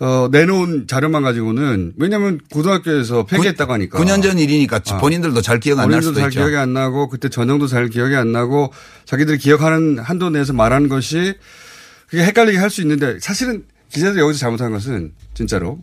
어, 0.01 0.29
내놓은 0.33 0.87
자료만 0.87 1.23
가지고는 1.23 1.93
왜냐하면 1.99 2.41
고등학교에서 2.51 3.27
폐기했다고 3.27 3.73
하니까 3.75 3.99
9년 3.99 4.23
전 4.23 4.39
일이니까 4.39 4.81
아. 4.89 4.99
본인들도 4.99 5.43
잘 5.43 5.61
기억 5.61 5.79
안날 5.79 6.01
본인도 6.01 6.07
수도 6.07 6.21
잘 6.21 6.31
있죠. 6.31 6.41
기억이 6.41 6.57
안 6.57 6.73
나고 6.73 7.09
그때 7.11 7.29
전형도 7.29 7.67
잘 7.67 7.89
기억이 7.89 8.17
안 8.17 8.33
나고 8.33 8.73
자기들이 9.05 9.37
기억하는 9.39 9.99
한도 9.99 10.31
내에서 10.31 10.53
말하는 10.55 10.89
것이 10.89 11.35
그게 12.09 12.25
헷갈리게 12.25 12.57
할 12.59 12.71
수 12.71 12.81
있는데 12.81 13.19
사실은 13.21 13.65
기자들이 13.91 14.23
여기서 14.23 14.39
잘못한 14.39 14.73
것은 14.73 15.13
진짜로 15.35 15.79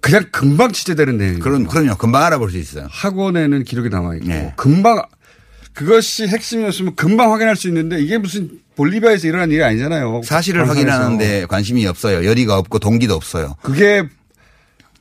그냥 0.00 0.24
금방 0.30 0.70
취재되는 0.70 1.16
내용이에요. 1.16 1.42
그럼 1.42 1.66
그럼요. 1.66 1.96
금방 1.96 2.22
알아볼 2.22 2.50
수 2.52 2.58
있어요. 2.58 2.86
학원에는 2.90 3.64
기록이 3.64 3.88
남아 3.88 4.14
있고 4.16 4.26
네. 4.28 4.52
금방 4.56 5.02
그것이 5.76 6.26
핵심이었으면 6.26 6.94
금방 6.94 7.32
확인할 7.32 7.54
수 7.54 7.68
있는데 7.68 8.00
이게 8.00 8.16
무슨 8.16 8.48
볼리비아에서 8.76 9.28
일어난 9.28 9.50
일이 9.50 9.62
아니잖아요. 9.62 10.22
사실을 10.24 10.64
방송에서. 10.64 10.90
확인하는데 10.90 11.46
관심이 11.46 11.86
없어요. 11.86 12.24
열의가 12.24 12.56
없고 12.56 12.78
동기도 12.78 13.14
없어요. 13.14 13.56
그게 13.60 14.02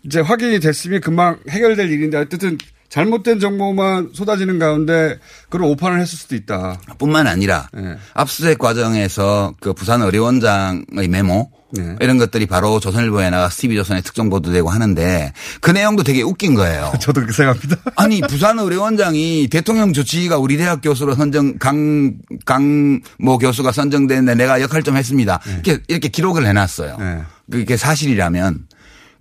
이제 0.03 0.19
확인이 0.19 0.59
됐으면 0.59 0.99
금방 0.99 1.39
해결될 1.49 1.89
일인데 1.89 2.17
어쨌든 2.17 2.57
잘못된 2.95 3.41
정보만 3.41 4.11
쏟아지는 4.13 4.57
가운데 4.57 5.19
그런 5.49 5.69
오판을 5.71 5.99
했을 5.99 6.17
수도 6.17 6.33
있다. 6.33 6.79
뿐만 6.97 7.27
아니라 7.27 7.67
네. 7.73 7.97
압수수색 8.13 8.57
과정에서 8.57 9.53
그 9.59 9.73
부산 9.73 10.01
의료원장의 10.01 11.09
메모 11.09 11.51
네. 11.73 11.97
이런 11.99 12.17
것들이 12.17 12.45
바로 12.45 12.79
조선일보에 12.79 13.31
나가 13.31 13.49
TV조선에 13.49 13.99
특정 13.99 14.29
보도되고 14.29 14.69
하는데 14.69 15.33
그 15.59 15.71
내용도 15.71 16.03
되게 16.03 16.21
웃긴 16.21 16.55
거예요. 16.55 16.93
저도 17.01 17.19
그렇게 17.19 17.33
생각합니다. 17.33 17.75
아니 17.97 18.21
부산 18.21 18.59
의료원장이 18.59 19.49
대통령 19.51 19.91
주치의가 19.91 20.37
우리 20.37 20.55
대학 20.55 20.79
교수로 20.81 21.15
선정 21.15 21.57
강 21.57 22.13
강모 22.45 23.39
교수가 23.39 23.73
선정됐는데 23.73 24.35
내가 24.35 24.61
역할 24.61 24.83
좀 24.83 24.95
했습니다. 24.95 25.41
이렇게 25.65 25.83
이렇게 25.89 26.07
기록을 26.07 26.47
해놨어요. 26.47 26.95
네. 26.97 27.23
그게 27.51 27.75
사실이라면. 27.75 28.67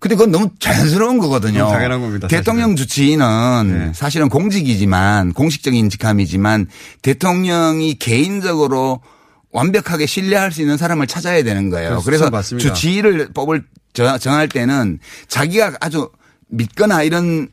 근데 0.05 0.17
그건 0.17 0.33
너무 0.33 0.51
자연스러운 0.59 1.17
거거든요. 1.19 1.67
당연한 1.67 2.03
겁니다, 2.03 2.29
대통령 2.29 2.77
주치의는 2.77 3.87
네. 3.87 3.93
사실은 3.95 4.29
공직이지만 4.29 5.33
공식적인 5.33 5.89
직함이지만 5.89 6.67
대통령이 7.01 7.95
개인적으로 7.95 9.01
완벽하게 9.51 10.05
신뢰할 10.05 10.53
수 10.53 10.61
있는 10.61 10.77
사람을 10.77 11.07
찾아야 11.07 11.43
되는 11.43 11.71
거예요. 11.71 11.89
그렇죠. 11.89 12.05
그래서 12.05 12.29
맞습니다. 12.29 12.69
주치의를 12.75 13.31
뽑을 13.33 13.65
정- 13.95 14.19
정할 14.19 14.47
때는 14.47 14.99
자기가 15.29 15.77
아주 15.81 16.11
믿거나 16.49 17.03
이런 17.03 17.49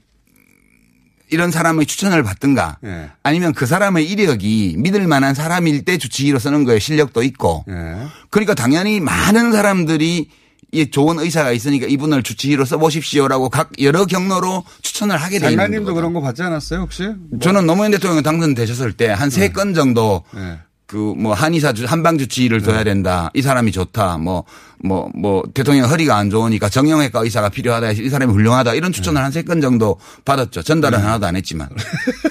이런 1.29 1.51
사람의 1.51 1.85
추천을 1.85 2.21
받든가 2.23 2.79
예. 2.83 3.11
아니면 3.23 3.53
그 3.53 3.65
사람의 3.65 4.11
이력이 4.11 4.75
믿을 4.77 5.07
만한 5.07 5.33
사람일 5.33 5.85
때 5.85 5.97
주치의로 5.97 6.37
쓰는 6.39 6.65
거에 6.65 6.79
실력도 6.79 7.23
있고 7.23 7.63
예. 7.69 8.07
그러니까 8.29 8.55
당연히 8.55 8.99
많은 8.99 9.53
사람들이 9.53 10.27
이 10.71 10.89
좋은 10.89 11.19
의사가 11.19 11.51
있으니까 11.51 11.85
이분을 11.87 12.23
주치의로 12.23 12.63
써보십시오라고 12.65 13.49
각 13.49 13.69
여러 13.81 14.05
경로로 14.05 14.63
추천을 14.81 15.17
하게 15.17 15.39
돼 15.39 15.47
있는 15.51 15.57
장관님도. 15.57 15.93
그런 15.93 16.13
거 16.13 16.21
받지 16.21 16.41
않았어요 16.43 16.79
혹시? 16.81 17.09
저는 17.41 17.65
노무현 17.65 17.91
대통령 17.91 18.23
당선되셨을 18.23 18.93
때 18.93 19.09
한 19.09 19.29
세건 19.29 19.73
정도 19.73 20.23
예. 20.37 20.59
그뭐 20.87 21.33
한의사 21.33 21.71
주 21.73 21.85
한방 21.85 22.17
주치의를 22.17 22.61
둬야 22.63 22.83
된다. 22.83 23.31
이 23.33 23.41
사람이 23.41 23.71
좋다. 23.71 24.17
뭐뭐뭐 24.17 25.43
대통령 25.53 25.89
허리가 25.89 26.17
안 26.17 26.29
좋으니까 26.29 26.67
정형외과 26.69 27.21
의사가 27.21 27.47
필요하다. 27.49 27.91
이 27.91 28.09
사람이 28.09 28.31
훌륭하다. 28.33 28.73
이런 28.73 28.91
추천을 28.91 29.21
한 29.23 29.31
세 29.31 29.43
건 29.43 29.61
정도 29.61 29.97
받았죠. 30.25 30.63
전달은 30.63 30.99
하나도 30.99 31.25
안 31.25 31.35
했지만. 31.37 31.69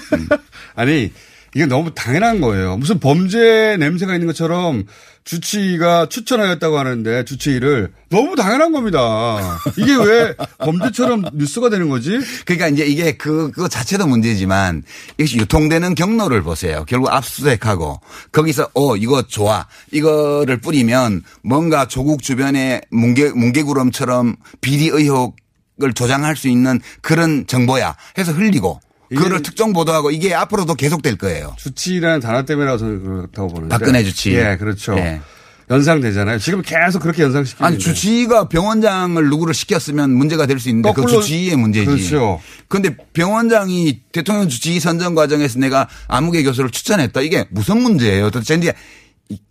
아니 0.75 1.11
이게 1.55 1.65
너무 1.65 1.93
당연한 1.93 2.39
거예요. 2.39 2.77
무슨 2.77 2.99
범죄 2.99 3.75
냄새가 3.79 4.13
있는 4.13 4.27
것처럼 4.27 4.85
주치의가 5.23 6.07
추천하였다고 6.07 6.79
하는데 6.79 7.25
주치의를 7.25 7.93
너무 8.09 8.35
당연한 8.35 8.71
겁니다. 8.71 9.59
이게 9.77 9.95
왜 9.95 10.33
범죄처럼 10.57 11.23
뉴스가 11.33 11.69
되는 11.69 11.89
거지? 11.89 12.19
그러니까 12.45 12.67
이제 12.67 12.85
이게 12.85 13.13
그, 13.13 13.51
그거 13.51 13.67
자체도 13.67 14.07
문제지만 14.07 14.83
이것이 15.17 15.37
유통되는 15.37 15.95
경로를 15.95 16.41
보세요. 16.41 16.85
결국 16.87 17.11
압수수색하고 17.11 18.01
거기서 18.31 18.69
어, 18.73 18.95
이거 18.95 19.21
좋아. 19.21 19.67
이거를 19.91 20.59
뿌리면 20.59 21.23
뭔가 21.43 21.87
조국 21.87 22.23
주변에 22.23 22.81
뭉개, 22.89 23.29
뭉개구름처럼 23.29 24.35
비리 24.59 24.87
의혹을 24.87 25.93
조장할 25.93 26.35
수 26.35 26.47
있는 26.47 26.79
그런 27.01 27.45
정보야 27.45 27.95
해서 28.17 28.31
흘리고 28.31 28.79
그거를 29.15 29.41
특정 29.43 29.73
보도하고 29.73 30.11
이게 30.11 30.33
앞으로도 30.33 30.75
계속될 30.75 31.17
거예요. 31.17 31.53
주치의라는 31.57 32.19
단어 32.19 32.43
때문이라고 32.45 32.77
저는 32.77 33.03
그렇다고 33.03 33.47
보는데. 33.49 33.69
박근혜 33.69 34.03
주치의. 34.03 34.35
예, 34.37 34.57
그렇죠. 34.57 34.95
예. 34.97 35.21
연상되잖아요. 35.69 36.37
지금 36.39 36.61
계속 36.61 36.99
그렇게 37.01 37.23
연상시키는 37.23 37.65
아니 37.65 37.79
주치의가 37.79 38.49
병원장을 38.49 39.23
누구를 39.29 39.53
시켰으면 39.53 40.11
문제가 40.11 40.45
될 40.45 40.59
수 40.59 40.67
있는데 40.67 40.91
그 40.93 41.05
주치의의 41.05 41.55
문제지. 41.55 41.85
그렇죠. 41.85 42.41
그런데 42.67 42.95
병원장이 43.13 44.01
대통령 44.11 44.49
주치의 44.49 44.81
선정 44.81 45.15
과정에서 45.15 45.59
내가 45.59 45.87
아무개 46.07 46.43
교수를 46.43 46.71
추천했다. 46.71 47.21
이게 47.21 47.45
무슨 47.51 47.81
문제예요? 47.81 48.31
도대체 48.31 48.55
이제 48.55 48.73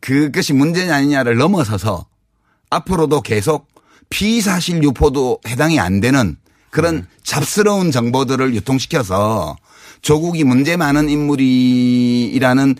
그것이 0.00 0.52
문제냐 0.52 0.94
아니냐를 0.94 1.36
넘어서서 1.38 2.06
앞으로도 2.68 3.22
계속 3.22 3.68
피사실 4.10 4.82
유포도 4.82 5.38
해당이 5.48 5.80
안 5.80 6.00
되는 6.00 6.36
그런 6.70 6.96
네. 6.96 7.02
잡스러운 7.24 7.90
정보들을 7.90 8.54
유통시켜서 8.54 9.56
조국이 10.02 10.44
문제 10.44 10.76
많은 10.76 11.08
인물이라는 11.08 12.76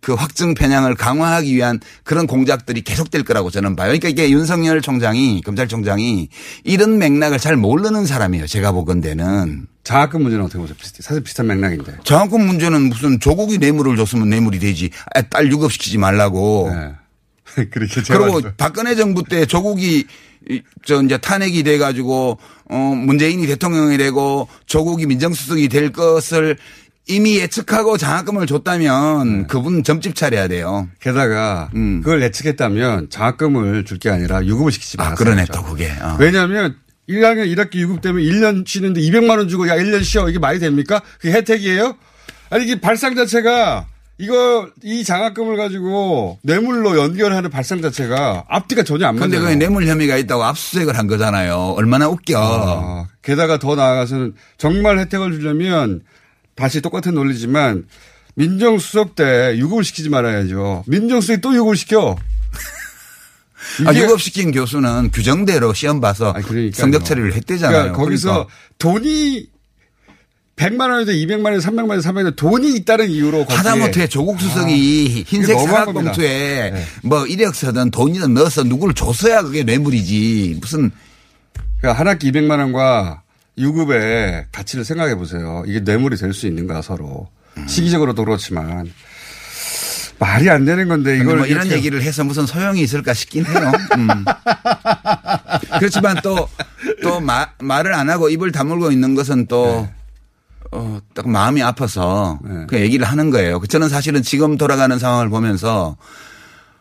그 0.00 0.14
확증 0.14 0.54
편향을 0.54 0.96
강화하기 0.96 1.54
위한 1.54 1.78
그런 2.02 2.26
공작들이 2.26 2.82
계속될 2.82 3.22
거라고 3.22 3.50
저는 3.50 3.76
봐요. 3.76 3.86
그러니까 3.88 4.08
이게 4.08 4.30
윤석열 4.30 4.80
총장이 4.82 5.42
검찰총장이 5.42 6.28
이런 6.64 6.98
맥락을 6.98 7.38
잘 7.38 7.56
모르는 7.56 8.04
사람이에요. 8.06 8.48
제가 8.48 8.72
보건대는. 8.72 9.66
장학금 9.84 10.22
문제는 10.22 10.44
어떻게 10.44 10.58
보세요? 10.58 10.76
비슷, 10.80 11.02
사실 11.02 11.22
비슷한 11.22 11.46
맥락인데. 11.46 11.98
장학금 12.04 12.44
문제는 12.44 12.88
무슨 12.88 13.20
조국이 13.20 13.58
뇌물을 13.58 13.96
줬으면 13.96 14.28
뇌물이 14.28 14.58
되지. 14.58 14.90
아, 15.14 15.22
딸 15.22 15.50
유급시키지 15.52 15.98
말라고. 15.98 16.72
네. 16.74 16.92
그리고 17.70 18.32
말씀- 18.32 18.52
박근혜 18.56 18.96
정부 18.96 19.22
때 19.22 19.46
조국이 19.46 19.98
이- 19.98 20.06
저 20.84 21.02
이제 21.02 21.18
탄핵이 21.18 21.62
돼 21.62 21.78
가지고 21.78 22.38
어 22.70 22.76
문재인이 22.76 23.46
대통령이 23.46 23.96
되고 23.98 24.48
조국이 24.66 25.06
민정수석이 25.06 25.68
될 25.68 25.92
것을 25.92 26.56
이미 27.08 27.36
예측하고 27.38 27.96
장학금을 27.98 28.46
줬다면 28.46 29.38
네. 29.42 29.46
그분 29.48 29.82
점집 29.82 30.14
차려야 30.14 30.46
돼요. 30.48 30.88
게다가 31.00 31.68
음. 31.74 32.00
그걸 32.02 32.22
예측했다면 32.22 33.10
장학금을 33.10 33.84
줄 33.84 33.98
게 33.98 34.08
아니라 34.10 34.44
유급을 34.44 34.70
시키지 34.72 34.96
아, 34.98 35.04
말았어요. 35.04 35.24
그러네 35.24 35.46
또 35.52 35.62
그게. 35.64 35.90
어. 36.00 36.16
왜냐하면 36.18 36.76
1학년 37.08 37.46
1학기 37.54 37.76
유급 37.76 38.00
때문에 38.00 38.24
1년 38.24 38.66
쉬는데 38.66 39.00
200만 39.00 39.36
원 39.38 39.48
주고 39.48 39.68
야 39.68 39.76
1년 39.76 40.02
쉬어 40.04 40.28
이게 40.28 40.38
말이 40.38 40.58
됩니까? 40.60 41.02
그게 41.18 41.32
혜택이에요? 41.34 41.96
아니 42.50 42.64
이게 42.64 42.80
발상 42.80 43.14
자체가 43.16 43.86
이거 44.22 44.68
이 44.84 45.02
장학금을 45.02 45.56
가지고 45.56 46.38
뇌물로 46.44 46.96
연결하는 46.96 47.50
발상 47.50 47.82
자체가 47.82 48.44
앞뒤가 48.48 48.84
전혀 48.84 49.08
안 49.08 49.16
맞아요. 49.16 49.40
그게 49.40 49.56
뇌물 49.56 49.88
혐의가 49.88 50.16
있다고 50.16 50.44
압수수색을 50.44 50.96
한 50.96 51.08
거잖아요. 51.08 51.74
얼마나 51.76 52.08
웃겨. 52.08 52.38
아, 52.38 53.08
게다가 53.22 53.58
더 53.58 53.74
나아가서는 53.74 54.34
정말 54.58 55.00
혜택을 55.00 55.32
주려면 55.32 56.02
다시 56.54 56.80
똑같은 56.80 57.14
논리지만 57.14 57.86
민정수석 58.36 59.16
때 59.16 59.56
유급을 59.56 59.82
시키지 59.82 60.08
말아야죠. 60.08 60.84
민정수석이 60.86 61.40
또 61.40 61.52
유급을 61.56 61.76
시켜. 61.76 62.14
아, 63.86 63.92
유급시킨 63.92 64.52
교수는 64.52 65.10
규정대로 65.12 65.74
시험 65.74 66.00
봐서 66.00 66.30
아니. 66.30 66.70
성적 66.72 67.04
처리를 67.04 67.34
했대잖아요. 67.34 67.76
그러니까 67.76 67.98
거기서 67.98 68.30
그러니까. 68.32 68.54
돈이 68.78 69.46
100만 70.62 70.90
원에서 70.90 71.12
200만 71.12 71.46
원, 71.46 71.58
300만 71.58 71.90
원, 71.90 72.00
400만 72.00 72.24
원 72.24 72.36
돈이 72.36 72.74
있다는 72.76 73.08
이유로 73.10 73.44
하다못해 73.48 74.06
조국 74.08 74.40
수석이 74.40 75.24
흰색 75.26 75.56
너무한 75.56 75.74
사각 75.76 75.84
겁니다. 75.86 76.12
봉투에 76.12 76.70
네. 76.70 76.84
뭐 77.02 77.26
이력서든 77.26 77.90
돈이든 77.90 78.34
넣어서 78.34 78.62
누구를 78.62 78.94
줬어야 78.94 79.42
그게 79.42 79.62
뇌물이지. 79.64 80.58
무슨 80.60 80.90
그러니까 81.78 81.98
한 82.00 82.08
학기 82.08 82.30
200만 82.30 82.58
원과 82.58 83.22
유급의 83.58 84.46
가치를 84.52 84.84
생각해 84.84 85.14
보세요. 85.16 85.62
이게 85.66 85.80
뇌물이 85.80 86.16
될 86.16 86.32
수 86.32 86.46
있는가 86.46 86.80
서로. 86.82 87.28
음. 87.58 87.66
시기적으로도 87.68 88.24
그렇지만 88.24 88.90
말이 90.18 90.48
안 90.48 90.64
되는 90.64 90.88
건데 90.88 91.16
이걸 91.18 91.38
뭐 91.38 91.46
이런 91.46 91.70
얘기를 91.70 92.00
해서 92.02 92.22
무슨 92.24 92.46
소용이 92.46 92.80
있을까 92.80 93.12
싶긴 93.12 93.44
해요. 93.44 93.72
음. 93.98 94.08
그렇지만 95.78 96.16
또, 96.22 96.48
또 97.02 97.20
마- 97.20 97.48
말을 97.60 97.92
안 97.92 98.08
하고 98.08 98.28
입을 98.28 98.52
다물고 98.52 98.92
있는 98.92 99.14
것은 99.14 99.46
또, 99.48 99.88
어, 100.72 101.00
딱 101.14 101.28
마음이 101.28 101.62
아파서 101.62 102.38
네. 102.42 102.66
그 102.68 102.80
얘기를 102.80 103.06
하는 103.06 103.30
거예요. 103.30 103.60
저는 103.68 103.88
사실은 103.88 104.22
지금 104.22 104.56
돌아가는 104.56 104.98
상황을 104.98 105.28
보면서 105.28 105.96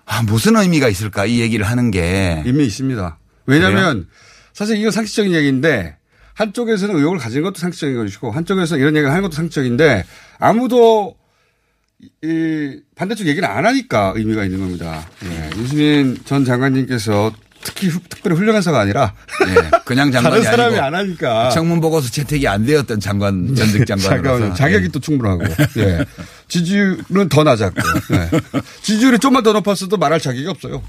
아, 0.06 0.24
무슨 0.24 0.56
의미가 0.56 0.88
있을까 0.88 1.26
이 1.26 1.40
얘기를 1.40 1.66
하는 1.66 1.92
게. 1.92 2.42
이미 2.46 2.66
있습니다. 2.66 3.18
왜냐하면 3.46 4.08
사실 4.54 4.78
이건 4.78 4.92
상식적인 4.92 5.34
얘기인데 5.34 5.98
한쪽에서는 6.34 6.96
의혹을 6.96 7.20
가지는 7.20 7.44
것도 7.44 7.60
상식적인 7.60 7.98
것이고 7.98 8.32
한쪽에서 8.32 8.78
이런 8.78 8.96
얘기를 8.96 9.10
하는 9.10 9.22
것도 9.22 9.34
상식적인데 9.34 10.06
아무도 10.40 11.16
이 12.24 12.80
반대쪽 12.96 13.28
얘기를 13.28 13.48
안 13.48 13.66
하니까 13.66 14.14
의미가 14.16 14.46
있는 14.46 14.60
겁니다. 14.60 15.06
예. 15.26 15.50
유시민 15.60 16.18
전 16.26 16.46
장관님께서 16.46 17.32
특히 17.64 17.88
후- 17.90 18.00
특별히 18.10 18.38
훌륭해서가 18.38 18.80
아니라 18.80 19.14
예, 19.48 19.70
그냥 19.86 20.10
장관이 20.12 20.44
다른 20.44 20.46
사람이 20.52 20.80
아니고 20.80 20.84
안 20.84 20.96
하니까 20.96 21.50
청문 21.50 21.80
보고서 21.82 22.10
채택이 22.10 22.48
안 22.48 22.66
되었던 22.66 23.00
장관 23.00 23.54
전직 23.56 23.86
장관으로서 23.86 24.24
잠깐만요. 24.24 24.54
자격이 24.56 24.86
예. 24.86 24.90
또 24.90 25.00
충분하고. 25.00 25.44
예. 25.78 26.06
지지율은 26.48 27.30
더 27.30 27.44
낮았고. 27.44 27.82
예. 28.14 28.30
지지율이 28.82 29.20
좀만 29.20 29.44
더 29.44 29.54
높았어도 29.54 29.98
말할 29.98 30.20
자격이 30.20 30.48
없어요. 30.48 30.82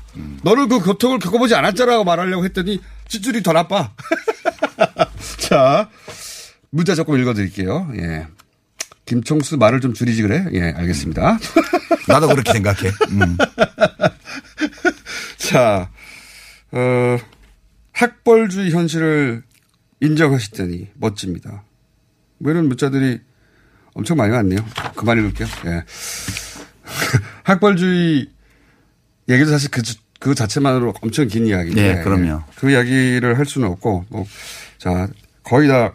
너는 0.43 0.69
그 0.69 0.81
고통을 0.81 1.19
겪어보지 1.19 1.55
않았잖아고 1.55 2.05
말하려고 2.05 2.45
했더니 2.45 2.81
지지율이 3.09 3.43
더 3.43 3.53
나빠. 3.53 3.91
자, 5.39 5.89
문자 6.71 6.95
조금 6.95 7.19
읽어드릴게요. 7.21 7.91
예. 7.97 8.27
김총수 9.05 9.57
말을 9.59 9.81
좀 9.81 9.95
줄이지 9.95 10.23
그래? 10.23 10.45
예, 10.53 10.73
알겠습니다. 10.77 11.39
나도 12.09 12.29
그렇게 12.29 12.53
생각해. 12.53 12.91
음. 13.11 13.37
자, 15.39 15.89
어, 16.73 17.19
학벌주의 17.93 18.71
현실을 18.73 19.43
인정하시더니 20.01 20.89
멋집니다. 20.95 21.63
뭐 22.39 22.51
이런 22.51 22.67
문자들이 22.69 23.21
엄청 23.95 24.17
많이 24.17 24.33
왔네요. 24.33 24.59
그만 24.97 25.19
읽을게요. 25.19 25.47
예. 25.67 25.85
학벌주의 27.45 28.29
얘기도 29.29 29.51
사실 29.51 29.71
그, 29.71 29.83
주- 29.83 29.97
그 30.19 30.35
자체만으로 30.35 30.95
엄청 31.03 31.29
긴 31.29 31.47
이야기인데. 31.47 31.95
네, 31.97 32.03
그럼요. 32.03 32.27
예. 32.27 32.53
그 32.57 32.71
이야기를 32.71 33.39
할 33.39 33.45
수는 33.47 33.69
없고, 33.69 34.07
뭐, 34.09 34.27
자, 34.79 35.09
거의 35.43 35.69
다 35.69 35.93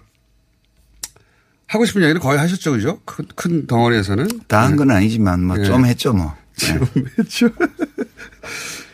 하고 1.68 1.86
싶은 1.86 2.02
이야기는 2.02 2.22
거의 2.22 2.38
하셨죠, 2.40 2.72
그죠? 2.74 3.02
큰, 3.06 3.26
큰 3.36 3.68
덩어리에서는. 3.68 4.28
다 4.48 4.62
한 4.62 4.78
건 4.78 4.92
아니지만 4.92 5.44
뭐 5.44 5.60
예. 5.60 5.64
좀 5.66 5.86
했죠 5.86 6.14
뭐. 6.14 6.34
예. 6.64 6.80
했죠. 7.20 7.50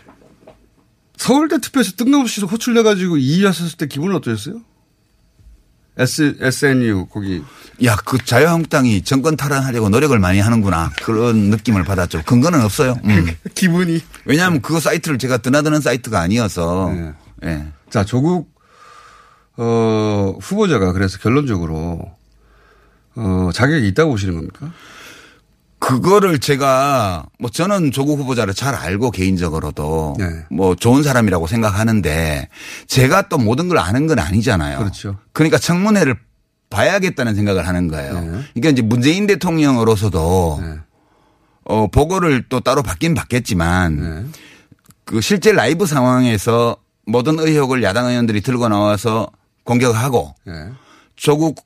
서울대 1.23 1.57
투표에서 1.57 1.93
뜬금없이 1.93 2.41
호출돼가지고 2.41 3.15
2위 3.15 3.45
하셨을 3.45 3.77
때 3.77 3.87
기분은 3.87 4.13
어떠셨어요? 4.17 4.61
S, 5.97 6.35
SNU, 6.37 7.05
거기. 7.05 7.41
야, 7.85 7.95
그 7.95 8.17
자유한국당이 8.17 9.03
정권 9.03 9.37
탈환하려고 9.37 9.87
노력을 9.87 10.17
많이 10.19 10.41
하는구나. 10.41 10.91
그런 11.01 11.49
느낌을 11.49 11.85
받았죠. 11.85 12.23
근거는 12.25 12.59
없어요. 12.61 12.99
음. 13.05 13.27
기분이. 13.55 14.01
왜냐하면 14.25 14.61
그 14.61 14.81
사이트를 14.81 15.17
제가 15.17 15.37
드나드는 15.37 15.79
사이트가 15.79 16.19
아니어서. 16.19 16.91
네. 16.93 17.13
예. 17.45 17.67
자, 17.89 18.03
조국, 18.03 18.53
어, 19.55 20.35
후보자가 20.41 20.91
그래서 20.91 21.19
결론적으로, 21.19 22.01
어, 23.15 23.49
자격이 23.53 23.87
있다고 23.87 24.11
보시는 24.11 24.33
겁니까? 24.33 24.73
그거를 25.83 26.39
제가 26.39 27.25
뭐 27.39 27.49
저는 27.49 27.91
조국 27.91 28.17
후보자를 28.17 28.53
잘 28.53 28.73
알고 28.73 29.11
개인적으로도 29.11 30.15
네. 30.17 30.45
뭐 30.49 30.75
좋은 30.75 31.03
사람이라고 31.03 31.45
생각하는데 31.45 32.47
제가 32.87 33.27
또 33.27 33.37
모든 33.37 33.67
걸 33.67 33.79
아는 33.79 34.07
건 34.07 34.17
아니잖아요. 34.19 34.79
그렇죠. 34.79 35.17
그러니까 35.33 35.57
청문회를 35.57 36.15
봐야겠다는 36.69 37.35
생각을 37.35 37.67
하는 37.67 37.89
거예요. 37.89 38.13
네. 38.13 38.27
그러니까 38.53 38.69
이제 38.69 38.81
문재인 38.81 39.27
대통령으로서도 39.27 40.59
네. 40.61 40.75
어, 41.65 41.87
보고를 41.87 42.45
또 42.47 42.61
따로 42.61 42.81
받긴 42.81 43.13
받겠지만 43.13 43.99
네. 43.99 44.25
그 45.03 45.19
실제 45.19 45.51
라이브 45.51 45.85
상황에서 45.85 46.77
모든 47.05 47.37
의혹을 47.39 47.83
야당 47.83 48.05
의원들이 48.05 48.39
들고 48.39 48.69
나와서 48.69 49.27
공격하고 49.65 50.33
예. 50.47 50.69
조국 51.17 51.57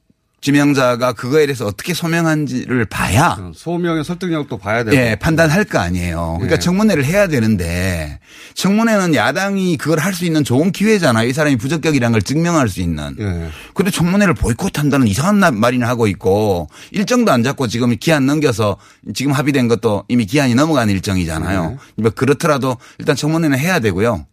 지명자가 0.51 1.11
그거에 1.11 1.45
대해서 1.45 1.65
어떻게 1.65 1.93
소명한지를 1.93 2.85
봐야 2.85 3.35
어, 3.37 3.51
소명의 3.53 4.05
설득력도 4.05 4.57
봐야 4.57 4.85
되고. 4.85 4.95
예, 4.95 5.15
판단할 5.19 5.65
거 5.65 5.77
아니에요. 5.77 6.35
그러니까 6.37 6.55
예. 6.55 6.59
청문회를 6.59 7.03
해야 7.03 7.27
되는데 7.27 8.19
청문회는 8.55 9.13
야당이 9.13 9.75
그걸 9.75 9.99
할 9.99 10.17
수 10.17 10.23
있는 10.25 10.43
좋은 10.45 10.71
기회잖아요. 10.71 11.27
이 11.27 11.33
사람이 11.33 11.57
부적격이라는 11.57 12.11
걸 12.13 12.21
증명할 12.21 12.69
수 12.69 12.79
있는. 12.79 13.13
예. 13.19 13.49
근데 13.73 13.91
청문회를 13.91 14.35
보이콧한다는 14.35 15.05
이상한 15.07 15.39
나- 15.41 15.51
말이나 15.51 15.85
하고 15.89 16.07
있고 16.07 16.69
일정도 16.91 17.31
안 17.33 17.43
잡고 17.43 17.67
지금 17.67 17.93
기한 17.99 18.25
넘겨서 18.25 18.77
지금 19.13 19.33
합의된 19.33 19.67
것도 19.67 20.05
이미 20.07 20.25
기한이 20.25 20.55
넘어간 20.55 20.89
일정이잖아요. 20.89 21.77
뭐 21.97 22.11
그렇더라도 22.11 22.77
일단 22.99 23.17
청문회는 23.17 23.59
해야 23.59 23.79
되고요. 23.81 24.25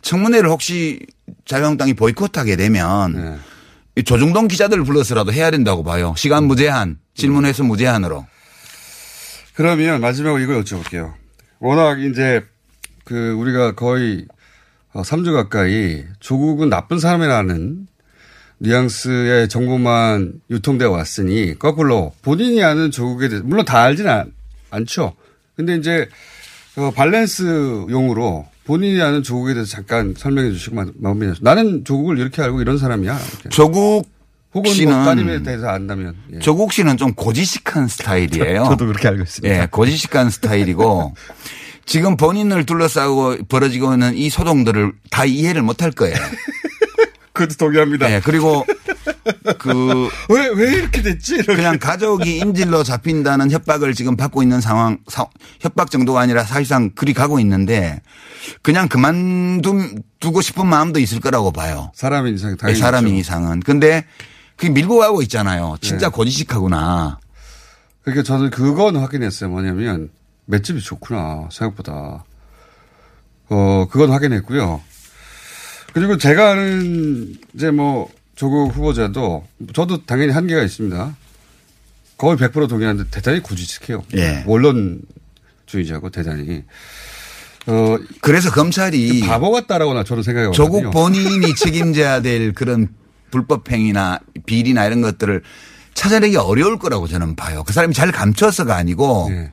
청문회를 0.00 0.48
혹시 0.48 1.00
자유한국당이 1.44 1.92
보이콧하게 1.92 2.56
되면 2.56 3.14
예. 3.18 3.36
이 3.36 3.38
조중동 4.02 4.48
기자들을 4.48 4.84
불러서라도 4.84 5.32
해야 5.32 5.50
된다고 5.50 5.82
봐요. 5.82 6.14
시간 6.16 6.44
무제한, 6.44 6.98
질문 7.14 7.44
횟수 7.44 7.64
무제한으로. 7.64 8.26
그러면 9.54 10.00
마지막으로 10.00 10.42
이걸 10.42 10.62
여쭤볼게요. 10.62 11.14
워낙 11.58 12.00
이제 12.00 12.44
그 13.04 13.32
우리가 13.32 13.74
거의 13.74 14.26
3주 14.92 15.32
가까이 15.32 16.04
조국은 16.20 16.68
나쁜 16.68 16.98
사람이라는 16.98 17.86
뉘앙스의 18.60 19.48
정보만 19.48 20.40
유통되어 20.50 20.90
왔으니 20.90 21.58
거꾸로 21.58 22.12
본인이 22.22 22.62
아는 22.62 22.90
조국에 22.90 23.28
대해서 23.28 23.46
물론 23.46 23.64
다 23.64 23.82
알지는 23.82 24.10
않, 24.10 24.32
않죠. 24.70 25.14
근데 25.56 25.76
이제 25.76 26.08
어, 26.76 26.92
밸런스용으로 26.94 28.46
본인이 28.68 29.00
아는 29.00 29.22
조국에 29.22 29.54
대해서 29.54 29.70
잠깐 29.70 30.12
설명해 30.14 30.52
주시고 30.52 30.76
마- 30.76 30.84
마무리해서 31.00 31.38
나는 31.40 31.84
조국을 31.86 32.18
이렇게 32.18 32.42
알고 32.42 32.60
이런 32.60 32.76
사람이야. 32.76 33.18
이렇게. 33.18 33.48
조국 33.48 34.06
혹은 34.54 34.72
씨는 34.74 34.94
뭐 34.94 35.04
따님에 35.06 35.42
대해서 35.42 35.68
안다면. 35.68 36.14
예. 36.34 36.38
조국 36.40 36.74
씨는 36.74 36.98
좀 36.98 37.14
고지식한 37.14 37.88
스타일이에요. 37.88 38.64
저 38.64 38.76
도 38.76 38.86
그렇게 38.86 39.08
알고 39.08 39.22
있습니다. 39.22 39.62
예, 39.62 39.66
고지식한 39.70 40.28
스타일이고 40.28 41.14
지금 41.86 42.18
본인을 42.18 42.66
둘러싸고 42.66 43.38
벌어지고 43.48 43.94
있는 43.94 44.14
이 44.14 44.28
소동들을 44.28 44.92
다 45.10 45.24
이해를 45.24 45.62
못할 45.62 45.90
거예요. 45.90 46.14
그것도 47.32 47.56
동의합니다. 47.56 48.12
예, 48.12 48.20
그리고 48.22 48.66
그 49.58 50.08
왜, 50.28 50.48
왜 50.48 50.72
이렇게 50.74 51.02
됐지? 51.02 51.34
이렇게. 51.36 51.56
그냥 51.56 51.78
가족이 51.78 52.38
인질로 52.38 52.82
잡힌다는 52.82 53.50
협박을 53.50 53.94
지금 53.94 54.16
받고 54.16 54.42
있는 54.42 54.60
상황, 54.60 54.98
사- 55.08 55.26
협박 55.60 55.90
정도가 55.90 56.20
아니라 56.20 56.44
사실상 56.44 56.90
그리 56.90 57.12
가고 57.14 57.40
있는데 57.40 58.00
그냥 58.62 58.88
그만두고 58.88 60.40
싶은 60.40 60.66
마음도 60.66 61.00
있을 61.00 61.20
거라고 61.20 61.52
봐요. 61.52 61.92
사람인 61.94 62.34
이상 62.34 62.52
예, 62.52 62.56
당연히. 62.56 62.78
사람인 62.80 63.14
있죠. 63.14 63.20
이상은. 63.20 63.60
근데 63.60 64.04
그게 64.56 64.70
밀고 64.70 64.98
가고 64.98 65.22
있잖아요. 65.22 65.76
진짜 65.80 66.08
네. 66.08 66.12
고지식하구나. 66.12 67.18
그러니까 68.02 68.22
저는 68.24 68.50
그건 68.50 68.96
확인했어요. 68.96 69.50
뭐냐면 69.50 70.10
맷집이 70.46 70.80
좋구나 70.80 71.48
생각보다. 71.52 72.24
어 73.50 73.86
그건 73.90 74.10
확인했고요. 74.10 74.80
그리고 75.92 76.16
제가 76.18 76.50
아는 76.50 77.34
이제 77.54 77.70
뭐 77.70 78.10
조국 78.38 78.72
후보자도 78.72 79.44
저도 79.74 80.04
당연히 80.06 80.32
한계가 80.32 80.62
있습니다. 80.62 81.16
거의 82.16 82.36
100% 82.36 82.68
동의하는데 82.68 83.10
대단히 83.10 83.40
고지식해요. 83.40 84.04
예. 84.16 84.44
원론주의자고 84.46 86.10
대단히. 86.10 86.62
어 87.66 87.98
그래서 88.20 88.52
검찰이 88.52 89.22
바보 89.22 89.50
같다라고나 89.50 90.04
저는 90.04 90.22
생각이 90.22 90.56
조국. 90.56 90.88
본인이 90.92 91.52
책임져야 91.56 92.22
될 92.22 92.52
그런 92.52 92.86
불법 93.32 93.68
행위나 93.72 94.20
비리나 94.46 94.86
이런 94.86 95.00
것들을 95.00 95.42
찾아내기 95.94 96.36
어려울 96.36 96.78
거라고 96.78 97.08
저는 97.08 97.34
봐요. 97.34 97.64
그 97.66 97.72
사람이 97.72 97.92
잘 97.92 98.12
감춰서가 98.12 98.76
아니고 98.76 99.30
예. 99.32 99.52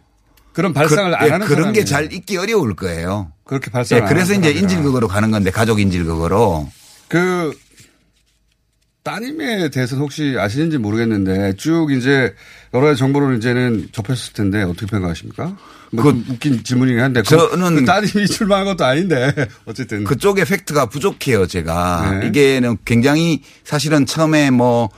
그런 0.54 0.74
발상을 0.74 1.10
그, 1.10 1.17
안 1.17 1.26
예, 1.28 1.32
하는 1.32 1.48
그런 1.48 1.74
게. 1.74 1.86
잘 1.86 2.13
있기 2.13 2.38
어려울 2.38 2.76
거예요. 2.76 3.32
그렇게 3.45 3.71
발상. 3.71 3.98
예, 3.98 4.04
그래서 4.04 4.36
이제 4.36 4.52
인질극으로 4.52 5.08
가는 5.08 5.32
건데 5.32 5.50
가족 5.50 5.80
인질극으로 5.80 6.69
그 7.08 7.52
따님에 9.06 9.70
대해서는 9.70 10.02
혹시 10.04 10.36
아시는지 10.38 10.80
모르겠는데 10.80 11.54
쭉 11.58 11.91
이제 11.91 12.34
여러 12.74 12.88
가지 12.88 12.98
정보를 13.00 13.38
이제는 13.38 13.89
접했을 13.91 14.34
텐데 14.34 14.63
어떻게 14.63 14.88
평가하십니까? 14.88 15.56
뭐 15.91 16.04
그- 16.04 16.10
좀 16.12 16.26
웃긴 16.28 16.63
질문이긴 16.63 17.00
한데 17.02 17.22
그- 17.22 17.30
저는 17.30 17.76
그 17.76 17.86
따님이 17.86 18.26
출마한 18.28 18.65
것도 18.65 18.84
아닌데 18.84 19.32
어쨌든 19.65 20.04
그쪽에 20.06 20.44
팩트가 20.44 20.88
부족해요, 20.88 21.46
제가. 21.46 22.20
네. 22.20 22.28
이게는 22.28 22.78
굉장히 22.84 23.41
사실은 23.63 24.06
처음에 24.06 24.50
뭐 24.52 24.89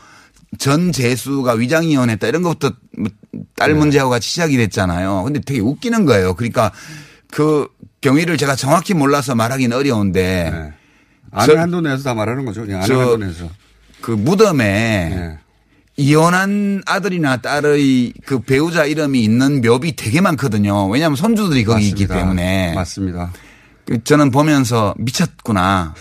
전 0.58 0.94
재수가 0.94 1.52
위장이혼했다 1.56 2.26
이런 2.26 2.42
것부터 2.42 2.72
뭐딸 2.98 3.74
네. 3.74 3.78
문제하고 3.78 4.10
같이 4.10 4.30
시작이 4.30 4.56
됐잖아요. 4.56 5.24
근데 5.26 5.42
되게 5.42 5.60
웃기는 5.60 6.06
거예요. 6.06 6.36
그러니까 6.36 6.72
그 7.30 7.68
경위를 8.00 8.38
제가 8.38 8.56
정확히 8.56 8.94
몰라서 8.94 9.36
말하기는 9.36 9.76
어려운데 9.76 10.50
네. 10.50 10.74
아는 11.32 11.54
저- 11.56 11.60
한도 11.60 11.82
내에서 11.82 12.02
다 12.04 12.14
말하는 12.14 12.46
거죠. 12.46 12.62
그냥 12.62 12.78
아는 12.82 12.88
저- 12.88 12.98
한도 12.98 13.18
내에서. 13.18 13.50
그 14.02 14.12
무덤에 14.12 15.10
네. 15.10 15.38
이혼한 15.98 16.84
아들이나 16.86 17.38
딸의 17.38 18.14
그 18.26 18.40
배우자 18.40 18.86
이름이 18.86 19.24
있는 19.24 19.62
묘비 19.62 19.96
되게 19.96 20.22
많거든요. 20.22 20.88
왜냐하면 20.88 21.16
손주들이 21.16 21.64
거기 21.64 21.88
있기. 21.90 22.08
때문에. 22.08 22.74
맞습니다. 22.74 23.34
그 23.86 24.04
저는 24.04 24.30
보면서 24.32 24.94
미쳤구나. 24.98 25.96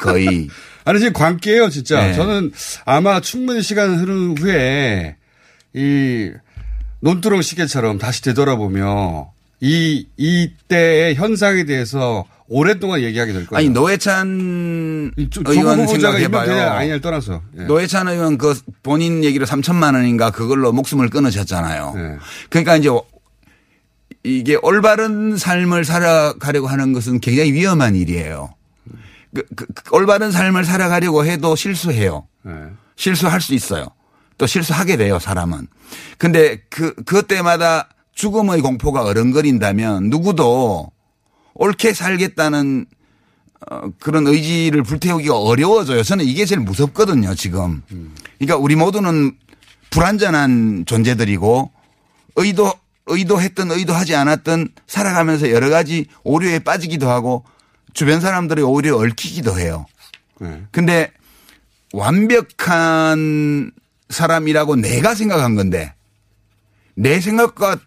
거의. 0.00 0.48
아니 0.84 0.98
지금 0.98 1.12
관계예요, 1.14 1.70
진짜. 1.70 2.06
네. 2.06 2.14
저는 2.14 2.52
아마 2.84 3.20
충분히 3.20 3.62
시간 3.62 3.98
흐른 3.98 4.36
후에 4.36 5.16
이 5.74 6.30
논두렁 7.00 7.40
시계처럼 7.42 7.98
다시 7.98 8.22
되돌아보며 8.22 9.32
이 9.60 10.06
이때의 10.16 11.14
현상에 11.14 11.64
대해서 11.64 12.24
오랫동안 12.48 13.00
얘기하게 13.02 13.32
될 13.32 13.46
거예요. 13.46 13.58
아니 13.58 13.68
노회찬 13.68 15.12
의원 15.46 15.86
생각해봐요. 15.86 16.70
아니냐를 16.70 17.00
떠나서. 17.00 17.42
예. 17.58 17.62
노회찬 17.64 18.08
의원 18.08 18.38
그 18.38 18.58
본인 18.82 19.22
얘기로 19.22 19.46
3천만 19.46 19.94
원인가 19.94 20.30
그걸로 20.30 20.72
목숨을 20.72 21.10
끊으셨잖아요. 21.10 21.92
네. 21.94 22.16
그러니까 22.48 22.76
이제 22.76 22.88
이게 24.24 24.56
올바른 24.62 25.36
삶을 25.36 25.84
살아가려고 25.84 26.66
하는 26.66 26.92
것은 26.92 27.20
굉장히 27.20 27.52
위험한 27.52 27.94
일이에요. 27.94 28.54
그, 29.34 29.44
그, 29.54 29.66
그 29.66 29.94
올바른 29.94 30.32
삶을 30.32 30.64
살아가려고 30.64 31.24
해도 31.24 31.54
실수해요. 31.54 32.26
예. 32.46 32.52
실수할 32.96 33.40
수 33.40 33.54
있어요. 33.54 33.86
또 34.38 34.46
실수하게 34.46 34.96
돼요, 34.96 35.18
사람은. 35.18 35.68
근데 36.18 36.62
그, 36.68 36.94
그것 36.94 37.28
때마다 37.28 37.88
죽음의 38.20 38.60
공포가 38.60 39.02
어른거린다면 39.04 40.10
누구도 40.10 40.92
옳게 41.54 41.94
살겠다는 41.94 42.84
어, 43.70 43.80
그런 43.98 44.26
의지를 44.26 44.82
불태우기가 44.82 45.38
어려워져요. 45.38 46.02
저는 46.02 46.26
이게 46.26 46.44
제일 46.44 46.60
무섭거든요, 46.60 47.34
지금. 47.34 47.82
그러니까 48.38 48.56
우리 48.58 48.76
모두는 48.76 49.32
불완전한 49.88 50.84
존재들이고 50.86 51.70
의도, 52.36 52.74
의도했든 53.06 53.70
의도하지 53.70 54.14
않았든 54.14 54.68
살아가면서 54.86 55.50
여러 55.50 55.70
가지 55.70 56.04
오류에 56.22 56.58
빠지기도 56.58 57.08
하고 57.08 57.44
주변 57.94 58.20
사람들이 58.20 58.60
오히려 58.60 58.98
얽히기도 58.98 59.58
해요. 59.58 59.86
예. 60.42 60.62
근데 60.70 61.10
완벽한 61.94 63.72
사람이라고 64.10 64.76
내가 64.76 65.14
생각한 65.14 65.54
건데 65.54 65.94
내 66.94 67.20
생각과 67.20 67.78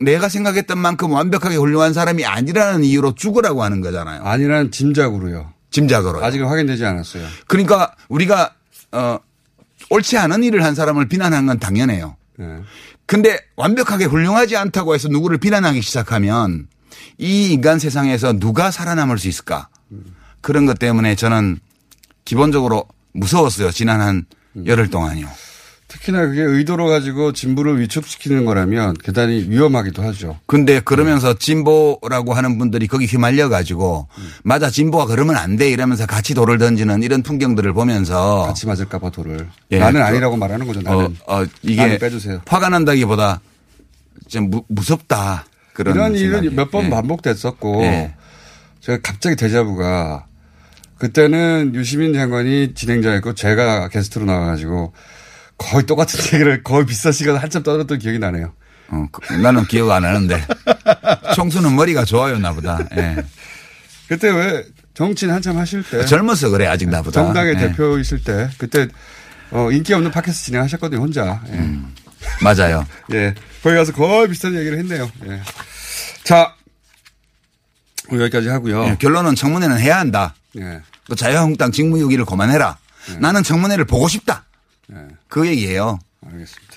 내가 0.00 0.28
생각했던 0.28 0.78
만큼 0.78 1.12
완벽하게 1.12 1.56
훌륭한 1.56 1.92
사람이 1.92 2.24
아니라는 2.24 2.84
이유로 2.84 3.14
죽으라고 3.14 3.62
하는 3.62 3.80
거잖아요. 3.80 4.22
아니란 4.22 4.70
짐작으로요. 4.70 5.52
짐작으로. 5.70 6.24
아직은 6.24 6.46
확인되지 6.46 6.84
않았어요. 6.84 7.26
그러니까 7.46 7.94
우리가 8.08 8.54
어 8.92 9.18
옳지 9.90 10.16
않은 10.18 10.44
일을 10.44 10.64
한 10.64 10.74
사람을 10.74 11.08
비난하는 11.08 11.46
건 11.46 11.58
당연해요. 11.58 12.16
예. 12.40 12.44
근데 13.06 13.38
완벽하게 13.56 14.04
훌륭하지 14.04 14.56
않다고 14.56 14.94
해서 14.94 15.08
누구를 15.08 15.38
비난하기 15.38 15.80
시작하면 15.82 16.68
이 17.16 17.52
인간 17.52 17.78
세상에서 17.78 18.34
누가 18.34 18.70
살아남을 18.70 19.18
수 19.18 19.28
있을까? 19.28 19.68
그런 20.40 20.66
것 20.66 20.78
때문에 20.78 21.16
저는 21.16 21.58
기본적으로 22.24 22.86
무서웠어요. 23.12 23.70
지난 23.70 24.00
한 24.00 24.26
열흘 24.66 24.88
동안요. 24.90 25.26
특히나 25.88 26.26
그게 26.26 26.42
의도로 26.42 26.86
가지고 26.86 27.32
진부를 27.32 27.80
위축시키는 27.80 28.44
거라면 28.44 28.94
대단히 29.02 29.46
위험하기도 29.48 30.02
하죠. 30.02 30.38
근데 30.44 30.80
그러면서 30.80 31.38
진보라고 31.38 32.34
하는 32.34 32.58
분들이 32.58 32.86
거기 32.86 33.06
휘말려 33.06 33.48
가지고 33.48 34.06
맞아 34.44 34.68
진보가 34.68 35.06
그러면 35.06 35.36
안 35.36 35.56
돼 35.56 35.70
이러면서 35.70 36.04
같이 36.06 36.34
돌을 36.34 36.58
던지는 36.58 37.02
이런 37.02 37.22
풍경들을 37.22 37.72
보면서 37.72 38.42
같이 38.46 38.66
맞을까 38.66 38.98
봐 38.98 39.08
돌을. 39.10 39.48
예. 39.72 39.78
나는 39.78 40.00
그- 40.00 40.06
아니라고 40.06 40.36
말하는 40.36 40.66
거죠. 40.66 40.82
나는. 40.82 41.16
어, 41.26 41.40
어, 41.40 41.46
이게 41.62 41.76
나는 41.80 41.98
빼주세요. 41.98 42.42
화가 42.46 42.68
난다기보다 42.68 43.40
좀 44.28 44.50
무, 44.50 44.62
무섭다. 44.68 45.46
그런 45.72 45.94
이런. 46.14 46.16
일은 46.44 46.54
몇번 46.54 46.84
예. 46.86 46.90
반복됐었고 46.90 47.82
예. 47.84 48.14
제가 48.82 48.98
갑자기 49.02 49.36
데자부가 49.36 50.26
그때는 50.98 51.72
유시민 51.74 52.12
장관이 52.12 52.74
진행자였고 52.74 53.34
제가 53.34 53.88
게스트로 53.88 54.26
나와가지고 54.26 54.92
거의 55.58 55.84
똑같은 55.86 56.20
얘기를 56.34 56.62
거의 56.62 56.86
비슷한 56.86 57.12
시간에 57.12 57.38
한참 57.38 57.62
떠들었던 57.62 57.98
기억이 57.98 58.18
나네요. 58.18 58.52
어, 58.90 59.06
그- 59.12 59.32
나는 59.34 59.66
기억 59.66 59.90
안 59.90 60.04
하는데 60.04 60.42
총수는 61.34 61.74
머리가 61.76 62.04
좋아요 62.04 62.38
나 62.38 62.52
보다. 62.52 62.78
예. 62.96 63.16
그때 64.08 64.30
왜 64.30 64.64
정치인 64.94 65.30
한참 65.30 65.58
하실 65.58 65.82
때 65.82 66.04
젊어서 66.06 66.48
그래 66.48 66.66
아직 66.66 66.88
나보다. 66.88 67.22
정당의 67.22 67.54
예. 67.56 67.58
대표이실 67.58 68.24
때 68.24 68.48
그때 68.56 68.88
어, 69.50 69.70
인기 69.70 69.92
없는 69.92 70.10
팟캐스트 70.10 70.46
진행하셨거든요 70.46 71.00
혼자. 71.02 71.42
예. 71.48 71.52
음. 71.54 71.94
맞아요. 72.42 72.86
예. 73.12 73.34
거기 73.62 73.74
가서 73.76 73.92
거의 73.92 74.28
비슷한 74.28 74.54
얘기를 74.54 74.78
했네요. 74.78 75.10
예. 75.26 75.42
자, 76.24 76.54
여기까지 78.12 78.48
하고요. 78.48 78.84
예, 78.86 78.96
결론은 78.98 79.34
청문회는 79.34 79.78
해야 79.80 79.98
한다. 79.98 80.34
예. 80.58 80.80
또 81.08 81.14
자유한국당 81.14 81.72
직무유기를 81.72 82.24
그만해라. 82.24 82.78
나는 83.20 83.42
청문회를 83.42 83.84
보고 83.86 84.08
싶다. 84.08 84.44
예. 84.92 85.08
그 85.28 85.46
얘기예요. 85.46 85.98
알겠습니다. 86.24 86.74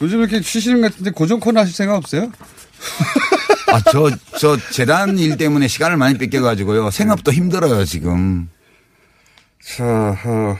요즘 0.00 0.20
이렇게 0.20 0.40
쉬시는 0.40 0.80
것 0.80 0.90
같은데 0.92 1.10
고정 1.10 1.40
코너 1.40 1.60
하실 1.60 1.74
생각 1.74 1.96
없어요? 1.96 2.30
아, 3.72 3.80
저, 3.90 4.10
저 4.38 4.56
재단 4.70 5.18
일 5.18 5.36
때문에 5.36 5.68
시간을 5.68 5.96
많이 5.96 6.16
뺏겨가지고요. 6.16 6.90
생업도 6.90 7.32
힘들어요, 7.32 7.84
지금. 7.84 8.48
자, 9.62 9.84
어, 10.24 10.56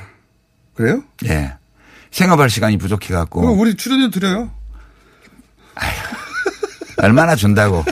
그래요? 0.75 1.03
예. 1.27 1.55
생업할 2.11 2.51
시간이 2.51 2.77
그럼 2.77 2.83
부족해갖고. 2.83 3.53
우리 3.53 3.77
출연료 3.77 4.11
드려요. 4.11 4.51
얼마나 6.99 7.37
준다고. 7.37 7.85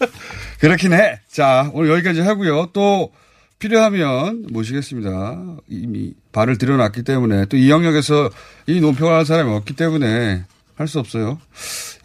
그렇긴 0.60 0.92
해. 0.92 1.20
자, 1.32 1.70
오늘 1.72 1.90
여기까지 1.90 2.20
하고요. 2.20 2.70
또 2.72 3.12
필요하면 3.60 4.46
모시겠습니다. 4.50 5.38
이미 5.68 6.14
발을 6.32 6.58
들여놨기 6.58 7.02
때문에 7.04 7.44
또 7.46 7.56
이 7.56 7.70
영역에서 7.70 8.30
이 8.66 8.80
논평을 8.80 9.12
하는 9.12 9.24
사람이 9.24 9.52
없기 9.54 9.74
때문에 9.76 10.44
할 10.76 10.88
수 10.88 10.98
없어요. 10.98 11.38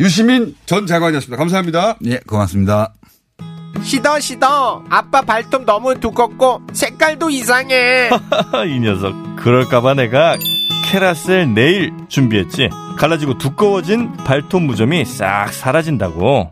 유시민 0.01 0.53
전 0.65 0.85
장관이었습니다. 0.85 1.37
감사합니다. 1.37 1.97
예, 2.05 2.19
고맙습니다. 2.27 2.93
시더 3.81 4.19
시더 4.19 4.83
아빠 4.89 5.21
발톱 5.21 5.63
너무 5.65 5.97
두껍고 5.99 6.61
색깔도 6.73 7.29
이상해 7.29 8.09
이 8.67 8.79
녀석. 8.79 9.13
그럴까봐 9.37 9.93
내가 9.93 10.35
캐라셀 10.85 11.53
네일 11.53 11.93
준비했지. 12.09 12.69
갈라지고 12.97 13.37
두꺼워진 13.37 14.11
발톱 14.25 14.61
무좀이 14.63 15.05
싹 15.05 15.53
사라진다고. 15.53 16.51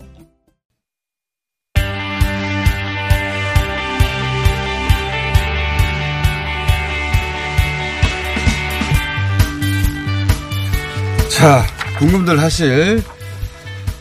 자, 11.41 11.65
궁금들 11.97 12.39
하실 12.39 13.01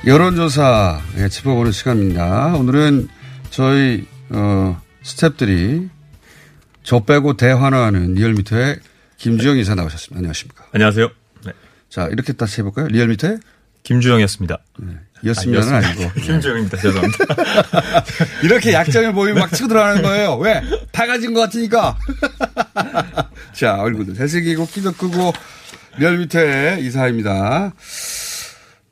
여론조사 0.06 1.00
예, 1.16 1.28
짚어보는 1.30 1.72
시간입니다. 1.72 2.54
오늘은 2.54 3.08
저희 3.48 4.06
어, 4.28 4.78
스탭들이 5.02 5.88
저 6.82 7.00
빼고 7.00 7.38
대환호하는 7.38 8.12
리얼미터의 8.12 8.80
김주영 9.16 9.56
이사 9.56 9.74
나오셨습니다. 9.74 10.18
안녕하십니까? 10.18 10.66
안녕하세요. 10.72 11.10
네. 11.46 11.52
자, 11.88 12.08
이렇게 12.12 12.34
다시 12.34 12.60
해볼까요? 12.60 12.88
리얼미터의 12.88 13.38
김주영이었습니다. 13.84 14.58
이었습니다는 15.24 15.72
아, 15.72 15.76
아니고. 15.78 16.12
김주영입니다. 16.20 16.76
죄송합니다. 16.76 17.24
이렇게 18.44 18.74
약점을 18.74 19.14
보이면 19.14 19.40
막 19.40 19.50
치고 19.50 19.66
들어가는 19.66 20.02
거예요. 20.02 20.36
왜? 20.36 20.62
다 20.92 21.06
가진 21.06 21.32
것 21.32 21.40
같으니까. 21.40 21.96
자, 23.56 23.76
얼굴도 23.76 24.12
잘생기고 24.12 24.66
키도 24.66 24.92
크고 24.92 25.32
리얼미터의 25.98 26.84
이사입니다. 26.84 27.74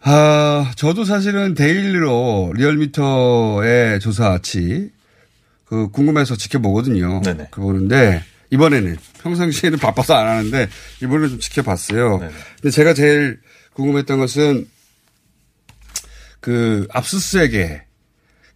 아, 0.01 0.73
저도 0.77 1.05
사실은 1.05 1.55
daily로 1.55 2.53
리얼미터의 2.55 4.01
조사치 4.01 4.91
그 5.65 5.91
궁금해서 5.91 6.37
지켜보거든요. 6.37 7.21
네네. 7.23 7.49
그 7.51 7.61
보는데 7.61 8.23
이번에는 8.51 8.97
평상시에는 9.23 9.79
바빠서 9.79 10.15
안 10.15 10.27
하는데 10.27 10.69
이번에 11.03 11.29
좀 11.29 11.39
지켜봤어요. 11.39 12.19
근데 12.19 12.71
제가 12.71 12.95
제일 12.95 13.41
궁금했던 13.75 14.19
것은 14.19 14.67
그 16.41 16.87
압수수색의 16.91 17.83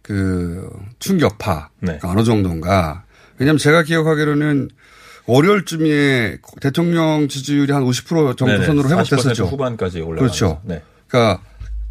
그 0.01 0.69
충격파가 0.99 1.69
네. 1.81 1.99
어느 2.03 2.23
정도인가. 2.23 3.05
왜냐하면 3.37 3.57
제가 3.57 3.83
기억하기로는 3.83 4.69
월요일쯤에 5.25 6.37
대통령 6.61 7.27
지지율이 7.27 7.71
한 7.71 7.83
50% 7.83 8.37
정도 8.37 8.53
네네. 8.53 8.65
선으로 8.65 8.89
40% 8.89 8.91
회복됐었죠. 8.91 9.45
후반까지 9.45 10.01
올라가죠. 10.01 10.19
그렇죠. 10.19 10.61
네. 10.65 10.81
그러니까 11.07 11.41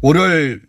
월요일 0.01 0.61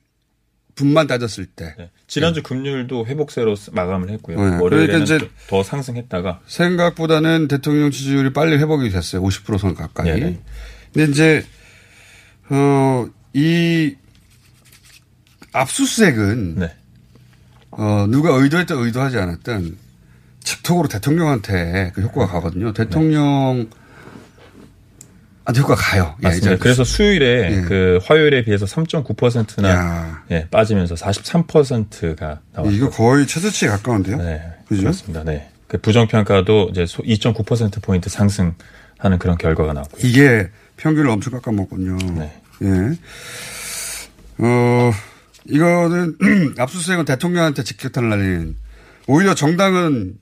분만 0.75 1.07
따졌을 1.07 1.47
때 1.47 1.75
네. 1.79 1.91
지난주 2.07 2.43
금요일도 2.43 3.07
회복세로 3.07 3.55
쓰- 3.55 3.71
마감을 3.71 4.11
했고요. 4.11 4.37
네. 4.37 4.57
월요일에는 4.59 5.05
그러니까 5.05 5.27
이제 5.27 5.31
더 5.49 5.63
상승했다가 5.63 6.41
생각보다는 6.47 7.49
대통령 7.49 7.91
지지율이 7.91 8.33
빨리 8.33 8.57
회복이 8.57 8.91
됐어요. 8.91 9.23
50%선 9.23 9.75
가까이. 9.75 10.07
네네. 10.09 10.41
근데 10.93 11.11
이제 11.13 11.45
어, 12.51 13.07
이 13.35 13.95
압수수색은 15.53 16.55
네. 16.57 16.75
어, 17.71 18.07
누가 18.09 18.31
의도했든 18.35 18.77
의도하지 18.77 19.19
않았든 19.19 19.77
직통으로 20.45 20.89
대통령한테 20.89 21.91
그 21.95 22.03
효과가 22.03 22.33
가거든요. 22.33 22.73
대통령 22.73 23.69
한테 25.45 25.61
효과가 25.61 25.81
가요. 25.81 26.15
예, 26.23 26.29
맞습니다. 26.29 26.53
이제 26.53 26.59
그래서 26.59 26.85
수요일에 26.85 27.51
예. 27.51 27.61
그 27.63 27.99
화요일에 28.03 28.45
비해서 28.45 28.65
3.9%나 28.67 30.23
예, 30.31 30.47
빠지면서 30.51 30.95
43%가 30.95 32.41
나왔죠. 32.53 32.75
이거 32.75 32.89
거의 32.91 33.27
최저치에 33.27 33.69
가까운데요. 33.69 34.17
네, 34.19 34.43
그죠? 34.69 34.83
그렇습니다. 34.83 35.25
네. 35.25 35.49
그 35.67 35.79
부정평가도 35.79 36.69
이제 36.71 36.85
2.9% 36.85 37.83
포인트 37.83 38.09
상승하는 38.09 39.19
그런 39.19 39.37
결과가 39.37 39.73
나왔고요. 39.73 40.01
이게 40.07 40.51
평균을 40.77 41.11
엄청 41.11 41.33
깎아먹군요. 41.35 41.97
네. 42.19 42.33
예. 42.63 42.99
어, 44.39 44.93
이거는 45.47 46.17
압수수색은 46.59 47.05
대통령한테 47.05 47.65
직격탄을 47.65 48.09
날리는 48.09 48.57
오히려 49.07 49.35
정당은 49.35 50.15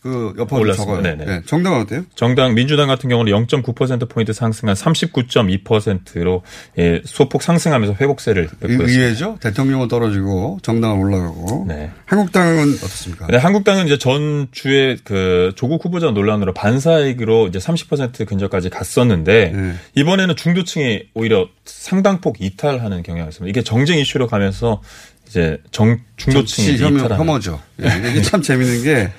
그 0.00 0.32
올랐습니다. 0.36 0.74
적어요. 0.74 1.02
네네. 1.02 1.24
네. 1.24 1.42
정당은 1.44 1.80
어때요? 1.80 2.04
정당 2.14 2.54
민주당 2.54 2.86
같은 2.86 3.08
경우는 3.08 3.32
0.9% 3.32 4.08
포인트 4.08 4.32
상승한 4.32 4.76
39.2%로 4.76 6.42
예, 6.78 7.02
소폭 7.04 7.42
상승하면서 7.42 7.96
회복세를. 8.00 8.48
의외죠. 8.60 9.38
대통령은 9.40 9.88
떨어지고 9.88 10.60
정당은 10.62 10.98
올라가고. 10.98 11.64
네. 11.66 11.90
한국당은 12.06 12.74
어떻습니까? 12.74 13.26
근데 13.26 13.38
한국당은 13.38 13.86
이제 13.86 13.98
전 13.98 14.46
주에 14.52 14.96
그 15.02 15.52
조국 15.56 15.84
후보자 15.84 16.12
논란으로 16.12 16.54
반사익으로 16.54 17.48
이제 17.48 17.58
30% 17.58 18.24
근처까지 18.24 18.70
갔었는데 18.70 19.52
네. 19.52 19.74
이번에는 19.96 20.36
중도층이 20.36 21.08
오히려 21.14 21.48
상당폭 21.64 22.40
이탈하는 22.40 23.02
경향이 23.02 23.28
있습니다. 23.28 23.50
이게 23.50 23.64
정쟁 23.64 23.98
이슈로 23.98 24.28
가면서 24.28 24.80
이제 25.26 25.58
정 25.72 25.98
중도층이 26.16 26.78
혐오, 26.78 26.98
이탈하는 26.98 27.18
혐오죠. 27.18 27.60
예, 27.82 28.10
이게 28.10 28.22
참 28.22 28.40
재밌는 28.40 28.82
게 28.82 29.10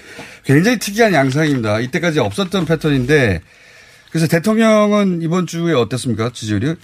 굉장히 0.44 0.80
특이한 0.80 1.14
양상입니다. 1.14 1.80
이때까지 1.80 2.20
없었던 2.20 2.66
패턴인데 2.66 3.42
그래서 4.12 4.28
대통령은 4.28 5.22
이번 5.22 5.46
주에 5.46 5.74
어땠습니까? 5.74 6.32
지지율이? 6.34 6.76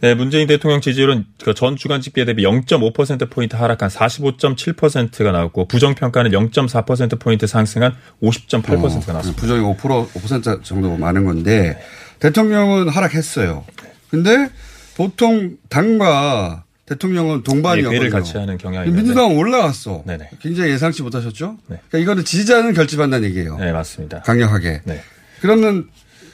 네, 0.00 0.14
문재인 0.14 0.46
대통령 0.46 0.80
지지율은 0.80 1.26
그 1.44 1.52
전 1.52 1.76
주간 1.76 2.00
집계 2.00 2.24
대비 2.24 2.42
0.5%포인트 2.42 3.54
하락한 3.54 3.90
45.7%가 3.90 5.30
나왔고, 5.30 5.68
부정평가는 5.68 6.30
0.4%포인트 6.30 7.46
상승한 7.46 7.94
50.8%가 8.22 9.12
나왔습니다. 9.12 9.40
부정이 9.40 9.60
5% 9.60 10.10
5% 10.10 10.64
정도 10.64 10.96
많은 10.96 11.26
건데 11.26 11.78
대통령은 12.20 12.88
하락했어요. 12.88 13.66
근데 14.08 14.48
보통 14.96 15.56
당과 15.68 16.64
대통령은 16.94 17.42
동반이었거든요. 17.44 18.04
예, 18.04 18.10
같이 18.10 18.36
하는 18.36 18.58
경향이. 18.58 18.90
민주당은 18.90 19.36
올라갔어. 19.36 20.02
네네. 20.06 20.30
굉장히 20.40 20.72
예상치 20.72 21.02
못하셨죠? 21.04 21.56
그러니까 21.66 21.98
이거는 21.98 22.24
지지자는 22.24 22.74
결집한다는 22.74 23.28
얘기예요. 23.28 23.56
네, 23.58 23.70
맞습니다. 23.72 24.22
강력하게. 24.22 24.82
네. 24.84 25.00
그러면 25.40 25.88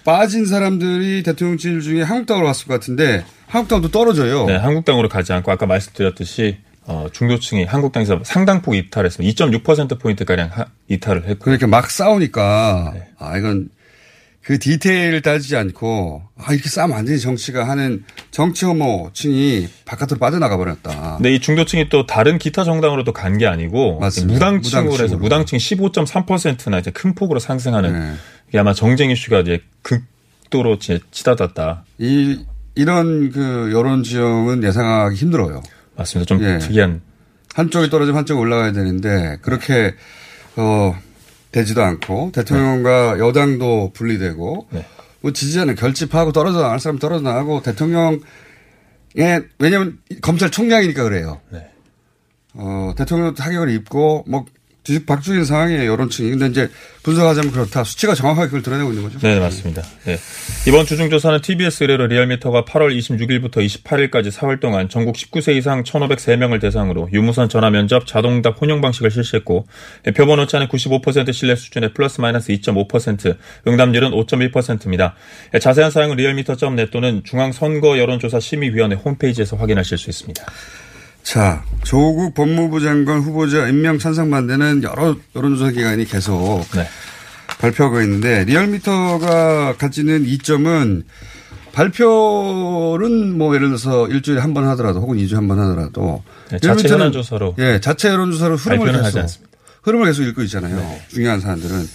빠진 0.04 0.46
사람들이 0.46 1.22
대통령 1.22 1.58
지지율 1.58 1.82
중에 1.82 2.02
한국당으로 2.02 2.46
갔을 2.46 2.66
것 2.66 2.74
같은데 2.74 3.24
한국당도 3.48 3.90
떨어져요. 3.90 4.46
네, 4.46 4.56
한국당으로 4.56 5.08
가지 5.10 5.32
않고 5.34 5.50
아까 5.52 5.66
말씀드렸듯이 5.66 6.56
어, 6.86 7.08
중도층이 7.12 7.64
한국당에서 7.64 8.20
상당폭 8.24 8.76
이탈했습니다. 8.76 9.44
2.6%포인트가량 9.46 10.50
하- 10.52 10.66
이탈을 10.88 11.24
했고. 11.28 11.44
그러니까 11.44 11.66
막 11.66 11.90
싸우니까 11.90 12.92
네. 12.94 13.08
아 13.18 13.36
이건 13.36 13.68
그 14.46 14.61
디테일을 14.61 15.22
따지지 15.22 15.56
않고 15.56 16.22
아 16.37 16.52
이렇게 16.52 16.68
싸우면 16.68 16.96
안 16.96 17.04
되지 17.04 17.20
정치가 17.20 17.68
하는 17.68 18.04
정치 18.30 18.64
혐오층이 18.64 19.66
바깥으로 19.85 20.18
빠져나가 20.20 20.56
버렸다. 20.56 21.16
근데 21.16 21.35
이 21.35 21.40
중도층이 21.40 21.88
또 21.88 22.06
다른 22.06 22.38
기타 22.38 22.62
정당으로도 22.62 23.12
간 23.12 23.38
게 23.38 23.46
아니고. 23.48 23.98
무당층으로 23.98 24.32
무당층으로. 24.35 25.02
해서 25.04 25.16
무당층이 25.16 25.59
15.3%나 25.59 26.78
이제 26.78 26.92
큰 26.92 27.14
폭으로 27.16 27.40
상승하는 27.40 27.92
네. 27.92 28.14
이게 28.48 28.59
아마 28.59 28.72
정쟁 28.72 29.11
이슈가 29.11 29.40
이제 29.40 29.61
극도로 29.82 30.78
치닫았다. 30.78 31.85
이 31.98 32.44
이런 32.76 33.32
그 33.32 33.70
여론 33.74 34.04
지형은 34.04 34.62
예상하기 34.62 35.16
힘들어요. 35.16 35.61
맞습니다. 35.96 36.28
좀 36.28 36.44
예. 36.44 36.59
특이한 36.59 37.00
한쪽이 37.54 37.90
떨어지면 37.90 38.18
한쪽이 38.18 38.38
올라가야 38.38 38.70
되는데 38.70 39.38
그렇게 39.42 39.94
어 40.54 40.96
되지도 41.56 41.82
않고 41.82 42.32
대통령과 42.34 43.18
여당도 43.18 43.92
분리되고 43.94 44.68
네. 44.72 44.84
뭐 45.22 45.32
지지자는 45.32 45.74
결집하고 45.74 46.32
떨어져 46.32 46.60
나갈 46.60 46.78
사람 46.80 46.98
떨어져 46.98 47.22
나가고 47.22 47.62
대통령의 47.62 48.20
왜냐하면 49.58 49.98
검찰총장이니까 50.20 51.02
그래요. 51.04 51.40
네. 51.50 51.70
어 52.52 52.92
대통령도 52.98 53.42
타격을 53.42 53.70
입고 53.70 54.24
뭐 54.28 54.44
뒤박죽인 54.87 55.44
상황이에요 55.44 55.90
여론층이. 55.90 56.31
근데 56.31 56.46
이제 56.46 56.70
분석하자면 57.03 57.53
그렇다. 57.53 57.85
수치가 57.85 58.14
정확하게 58.14 58.46
그걸 58.46 58.62
드러내고 58.62 58.90
있는 58.90 59.03
거죠. 59.05 59.18
네, 59.18 59.38
맞습니다. 59.38 59.83
네. 60.05 60.18
이번 60.66 60.87
주중조사는 60.87 61.40
TBS 61.40 61.85
의뢰로 61.85 62.07
리얼미터가 62.07 62.64
8월 62.64 62.96
26일부터 62.96 63.57
28일까지 63.57 64.31
4월 64.31 64.61
동안 64.61 64.88
전국 64.88 65.16
19세 65.16 65.57
이상 65.57 65.83
1,503명을 65.83 66.61
대상으로 66.61 67.09
유무선 67.12 67.49
전화 67.49 67.70
면접 67.70 68.07
자동응답 68.07 68.61
혼용 68.61 68.81
방식을 68.81 69.11
실시했고 69.11 69.66
표본 70.16 70.38
오차는 70.40 70.68
95% 70.68 71.33
신뢰 71.33 71.57
수준의 71.57 71.92
플러스 71.92 72.20
마이너스 72.20 72.53
2.5% 72.53 73.37
응답률은 73.66 74.11
5.1%입니다. 74.12 75.14
자세한 75.61 75.90
사항은 75.90 76.16
리얼미터.net 76.16 76.90
또는 76.90 77.22
중앙선거 77.25 77.99
여론조사 77.99 78.40
심의위원회 78.40 78.96
홈페이지에서 78.96 79.57
확인하실 79.57 79.99
수 79.99 80.11
있습니다. 80.11 80.44
자, 81.26 81.64
조국 81.82 82.34
법무부 82.34 82.78
장관 82.80 83.18
후보자 83.20 83.66
임명 83.66 83.98
찬성 83.98 84.30
반대는 84.30 84.84
여러 84.84 85.16
여론조사 85.34 85.72
기관이 85.72 86.04
계속 86.04 86.64
네. 86.72 86.86
발표하고 87.58 88.00
있는데 88.02 88.44
리얼미터가 88.44 89.74
가지는 89.76 90.24
이점은 90.24 91.02
발표는 91.72 93.36
뭐 93.36 93.56
예를 93.56 93.68
들어서 93.70 94.06
일주일에 94.06 94.40
한 94.40 94.54
번 94.54 94.68
하더라도 94.68 95.00
혹은 95.00 95.18
2주에 95.18 95.34
한 95.34 95.48
번 95.48 95.58
하더라도 95.58 96.22
네, 96.52 96.60
자체 96.60 96.88
현안조사로 96.88 97.56
예, 97.58 97.80
자체 97.80 98.08
여론조사로 98.08 98.54
흐름을 98.56 98.86
계속 98.92 99.04
하지 99.04 99.18
않습니다. 99.18 99.56
흐름을 99.82 100.06
계속 100.06 100.22
읽고 100.22 100.42
있잖아요. 100.44 100.96
중요한 101.08 101.40
사안들은 101.40 101.88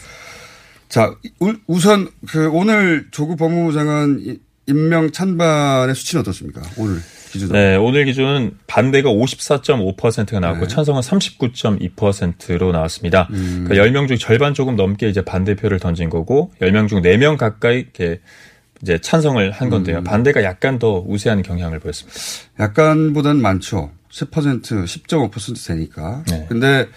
자, 0.90 1.16
우- 1.40 1.56
우선 1.68 2.10
그 2.28 2.50
오늘 2.50 3.08
조국 3.12 3.38
법무부 3.38 3.72
장관 3.72 4.20
이- 4.20 4.40
임명 4.68 5.10
찬반의 5.12 5.96
수치는 5.96 6.20
어떻습니까? 6.20 6.62
오늘 6.76 7.02
기준으로. 7.32 7.58
네, 7.58 7.76
오늘 7.76 8.06
기준은 8.06 8.58
반대가 8.68 9.10
54.5%가 9.10 10.40
나왔고 10.40 10.68
네. 10.68 10.68
찬성은 10.68 11.02
39.2%로 11.02 12.72
나왔습니다. 12.72 13.28
음. 13.32 13.66
그러니까 13.68 14.00
10명 14.00 14.08
중 14.08 14.18
절반 14.18 14.54
조금 14.54 14.76
넘게 14.76 15.10
이제 15.10 15.22
반대표를 15.22 15.80
던진 15.80 16.10
거고 16.10 16.52
10명 16.62 16.88
중 16.88 17.02
4명 17.02 17.38
가까이 17.38 17.80
이렇게 17.80 18.20
이제 18.82 18.98
찬성을 19.00 19.52
한 19.52 19.70
건데요. 19.70 20.00
음. 20.00 20.04
반대가 20.04 20.44
약간 20.44 20.80
더 20.80 21.04
우세한 21.06 21.44
경향을 21.44 21.80
보였습니다. 21.80 22.20
약간보다는 22.60 23.42
많죠. 23.42 23.92
10% 24.12 24.64
10.5% 24.64 25.68
되니까. 25.68 26.24
네. 26.28 26.46
근데 26.50 26.88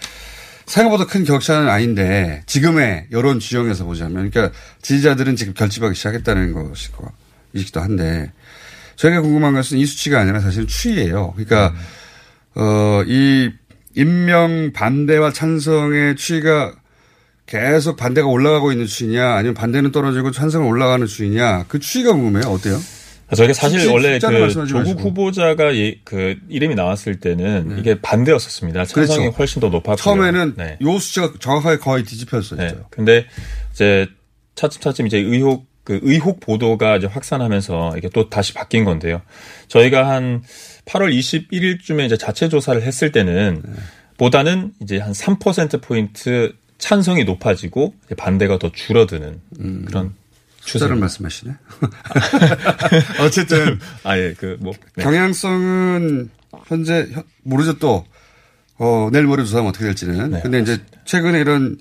생각보다 0.65 1.05
큰 1.05 1.23
격차는 1.23 1.69
아닌데 1.69 2.41
지금의 2.47 3.07
여론 3.11 3.39
지형에서 3.39 3.85
보자면 3.85 4.29
그러니까 4.29 4.57
지지자들은 4.81 5.35
지금 5.35 5.53
결집하기 5.53 5.95
시작했다는 5.95 6.53
것이고 6.53 7.07
이기도 7.53 7.81
한데 7.81 8.31
저희가 8.95 9.21
궁금한 9.21 9.53
것은 9.53 9.77
이 9.77 9.85
수치가 9.85 10.19
아니라 10.21 10.39
사실은 10.39 10.67
추이예요. 10.67 11.33
그러니까 11.35 11.73
어, 12.55 13.03
이 13.07 13.49
임명 13.95 14.71
반대와 14.73 15.31
찬성의 15.31 16.15
추이가 16.15 16.73
계속 17.45 17.95
반대가 17.97 18.27
올라가고 18.27 18.71
있는 18.71 18.85
추이냐 18.87 19.33
아니면 19.35 19.53
반대는 19.53 19.91
떨어지고 19.91 20.31
찬성은 20.31 20.67
올라가는 20.67 21.05
추이냐 21.05 21.65
그 21.67 21.79
추이가 21.79 22.11
궁금해요. 22.13 22.51
어때요? 22.51 22.79
저희가 23.35 23.53
사실 23.53 23.79
숫자- 23.79 23.91
원래 23.93 24.13
그 24.19 24.19
조국 24.67 24.73
마시고. 24.77 24.99
후보자가 25.01 25.75
예- 25.75 25.99
그 26.03 26.35
이름이 26.47 26.75
나왔을 26.75 27.19
때는 27.19 27.77
이게 27.79 27.99
반대였었습니다. 28.01 28.85
찬성이 28.85 29.19
그렇죠. 29.19 29.37
훨씬 29.37 29.59
더 29.59 29.67
높았고요. 29.69 29.95
처음에는 29.95 30.53
네. 30.57 30.77
요 30.81 30.99
수치가 30.99 31.31
정확하게 31.39 31.77
거의 31.77 32.03
뒤집혔었죠. 32.03 32.55
네. 32.55 32.75
근데 32.91 33.25
이제 33.73 34.07
차츰차츰 34.55 35.07
이제 35.07 35.17
의혹 35.17 35.65
그 35.85 35.99
의혹 36.03 36.41
보도가 36.41 36.97
이제 36.97 37.07
확산하면서 37.07 37.95
이게 37.97 38.09
또 38.13 38.29
다시 38.29 38.53
바뀐 38.53 38.83
건데요. 38.83 39.21
저희가 39.69 40.09
한 40.09 40.43
8월 40.85 41.17
21일쯤에 41.17 42.05
이제 42.05 42.17
자체 42.17 42.49
조사를 42.49 42.81
했을 42.81 43.11
때는 43.13 43.61
네. 43.63 43.73
보다는 44.17 44.73
이제 44.81 44.97
한 44.97 45.13
3% 45.13 45.81
포인트 45.81 46.53
찬성이 46.77 47.23
높아지고 47.23 47.93
반대가 48.17 48.59
더 48.59 48.71
줄어드는 48.71 49.39
그런 49.85 50.05
음. 50.07 50.15
숫자를 50.61 50.95
추세입니다. 50.97 50.99
말씀하시네. 50.99 51.53
어쨌든 53.21 53.79
아예 54.03 54.33
그뭐 54.33 54.73
경향성은 54.99 56.29
현재 56.67 57.07
현- 57.11 57.23
모르죠 57.43 57.77
또 57.79 58.05
어, 58.77 59.09
내일 59.11 59.25
모레 59.25 59.43
조사하면 59.43 59.69
어떻게 59.69 59.85
될지는. 59.85 60.31
네, 60.31 60.41
근데 60.41 60.59
이제 60.59 60.79
최근에 61.05 61.39
이런 61.39 61.77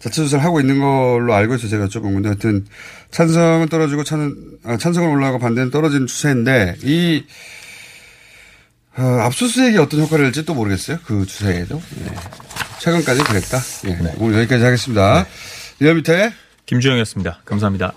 자체 0.00 0.22
조사를 0.22 0.44
하고 0.44 0.60
있는 0.60 0.80
걸로 0.80 1.32
알고 1.34 1.54
있어서 1.54 1.68
제가 1.68 1.86
여쭤본 1.86 2.14
건데 2.14 2.28
하여튼 2.30 2.66
찬성은 3.12 3.68
떨어지고 3.68 4.04
찬, 4.04 4.34
아, 4.64 4.76
찬성은 4.76 5.08
올라가고 5.10 5.38
반대는 5.38 5.70
떨어지는 5.70 6.06
추세인데 6.06 6.76
이 6.82 7.24
어, 8.96 9.02
압수수색이 9.02 9.78
어떤 9.78 10.00
효과를 10.00 10.26
낼지 10.26 10.44
또 10.44 10.54
모르겠어요. 10.54 10.98
그 11.04 11.24
추세에도. 11.24 11.80
네. 12.04 12.14
최근까지 12.80 13.22
그랬다. 13.22 13.58
예. 13.86 13.94
네. 13.94 14.14
오늘 14.18 14.38
여기까지 14.40 14.64
하겠습니다. 14.64 15.26
리얼미터의 15.78 16.32
김주영이었습니다. 16.66 17.42
감사합니다. 17.44 17.92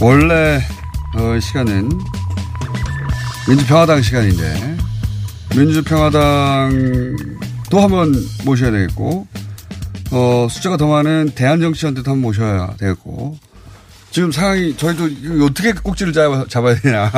원래, 0.00 0.60
어, 1.16 1.40
시간은 1.40 1.88
민주평화당 3.48 4.02
시간인데, 4.02 4.76
민주평화당도 5.56 7.16
한번 7.80 8.14
모셔야 8.44 8.70
되겠고, 8.72 9.26
어, 10.12 10.46
숫자가 10.50 10.76
더 10.76 10.86
많은 10.86 11.30
대한정치연대도 11.34 12.10
한번 12.10 12.22
모셔야 12.22 12.74
되겠고, 12.78 13.38
지금 14.10 14.30
상황이, 14.30 14.76
저희도 14.76 15.44
어떻게 15.44 15.72
꼭지를 15.72 16.12
잡아, 16.12 16.44
잡아야 16.46 16.74
되냐, 16.74 17.10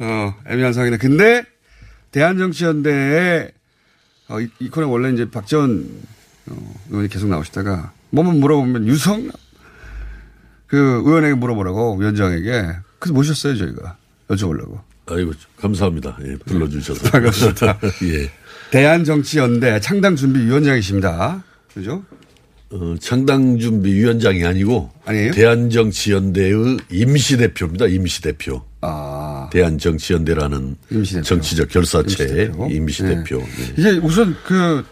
어, 0.00 0.34
애매한 0.48 0.72
상황인데, 0.72 0.98
근데, 0.98 1.44
대한정치연대에, 2.10 3.50
어, 4.30 4.40
이, 4.40 4.48
이 4.58 4.68
코너 4.68 4.88
원래 4.88 5.12
이제 5.12 5.30
박지원 5.30 5.88
어, 6.50 6.74
의원이 6.90 7.08
계속 7.08 7.28
나오시다가, 7.28 7.92
뭐만 8.10 8.40
물어보면 8.40 8.88
유성, 8.88 9.30
그 10.66 11.02
의원에게 11.04 11.34
물어보라고 11.34 11.96
위원장에게 11.96 12.68
그래서 12.98 13.14
모셨어요 13.14 13.56
저희가 13.56 13.96
여쭤보려고 14.28 14.80
아이고 15.06 15.32
감사합니다. 15.58 16.18
예, 16.24 16.36
불러주셔서 16.46 17.10
반갑습니다. 17.10 17.78
예. 18.04 18.30
대한정치연대 18.70 19.80
창당준비위원장이십니다. 19.80 21.44
그죠? 21.74 22.02
어, 22.70 22.96
창당준비위원장이 22.98 24.44
아니고 24.44 24.90
아니에요? 25.04 25.32
대한정치연대의 25.32 26.78
임시대표입니다. 26.90 27.86
임시대표. 27.86 28.62
아. 28.80 29.48
대한정치연대라는 29.52 30.76
임시대표. 30.90 31.24
정치적 31.24 31.68
결사체의 31.68 32.46
임시대표. 32.70 32.70
임시대표. 32.70 33.38
네. 33.38 33.46
네. 33.46 33.74
이게 33.76 33.90
우선 33.98 34.34
그 34.44 34.84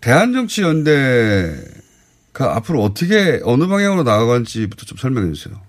대한정치연대 0.00 1.79
가 2.32 2.56
앞으로 2.56 2.82
어떻게 2.82 3.40
어느 3.44 3.66
방향으로 3.66 4.02
나아갈지부터 4.04 4.86
좀 4.86 4.98
설명해 4.98 5.32
주세요. 5.32 5.60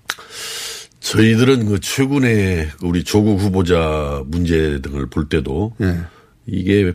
저희들은 0.99 1.66
그 1.66 1.80
최근에 1.80 2.70
우리 2.84 3.03
조국 3.03 3.39
후보자 3.39 4.24
문제 4.28 4.80
등을 4.82 5.07
볼 5.07 5.28
때도 5.28 5.74
예. 5.82 5.97
이게 6.45 6.93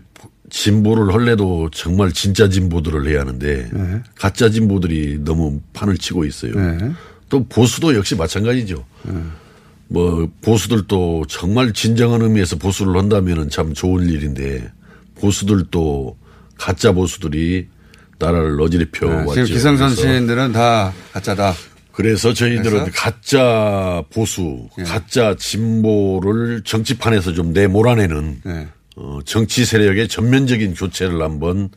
진보를 0.48 1.12
할래도 1.12 1.68
정말 1.72 2.12
진짜 2.12 2.48
진보들을 2.48 3.08
해야 3.08 3.20
하는데 3.20 3.68
네. 3.72 4.02
가짜 4.14 4.48
진보들이 4.48 5.18
너무 5.24 5.60
판을 5.72 5.98
치고 5.98 6.24
있어요. 6.24 6.54
네. 6.54 6.92
또 7.28 7.44
보수도 7.48 7.96
역시 7.96 8.14
마찬가지죠. 8.14 8.84
뭐 9.88 10.30
보수들도 10.42 11.24
정말 11.28 11.72
진정한 11.72 12.22
의미에서 12.22 12.56
보수를 12.56 12.96
한다면은 12.96 13.50
참 13.50 13.74
좋은 13.74 14.08
일인데 14.08 14.70
보수들도 15.16 16.16
가짜 16.56 16.92
보수들이 16.92 17.66
나라를 18.18 18.60
어지럽혀 18.60 19.06
네, 19.06 19.14
왔죠. 19.14 19.44
지금 19.44 19.56
기성정치인들은 19.56 20.52
다 20.52 20.92
가짜다. 21.12 21.54
그래서 21.92 22.34
저희들은 22.34 22.62
그래서? 22.64 22.90
가짜 22.94 24.02
보수, 24.12 24.68
예. 24.78 24.82
가짜 24.82 25.34
진보를 25.38 26.62
정치판에서 26.64 27.32
좀 27.32 27.52
내몰아내는 27.52 28.40
네. 28.44 28.68
어, 28.96 29.18
정치 29.24 29.64
세력의 29.64 30.08
전면적인 30.08 30.74
교체를 30.74 31.22
한번 31.22 31.70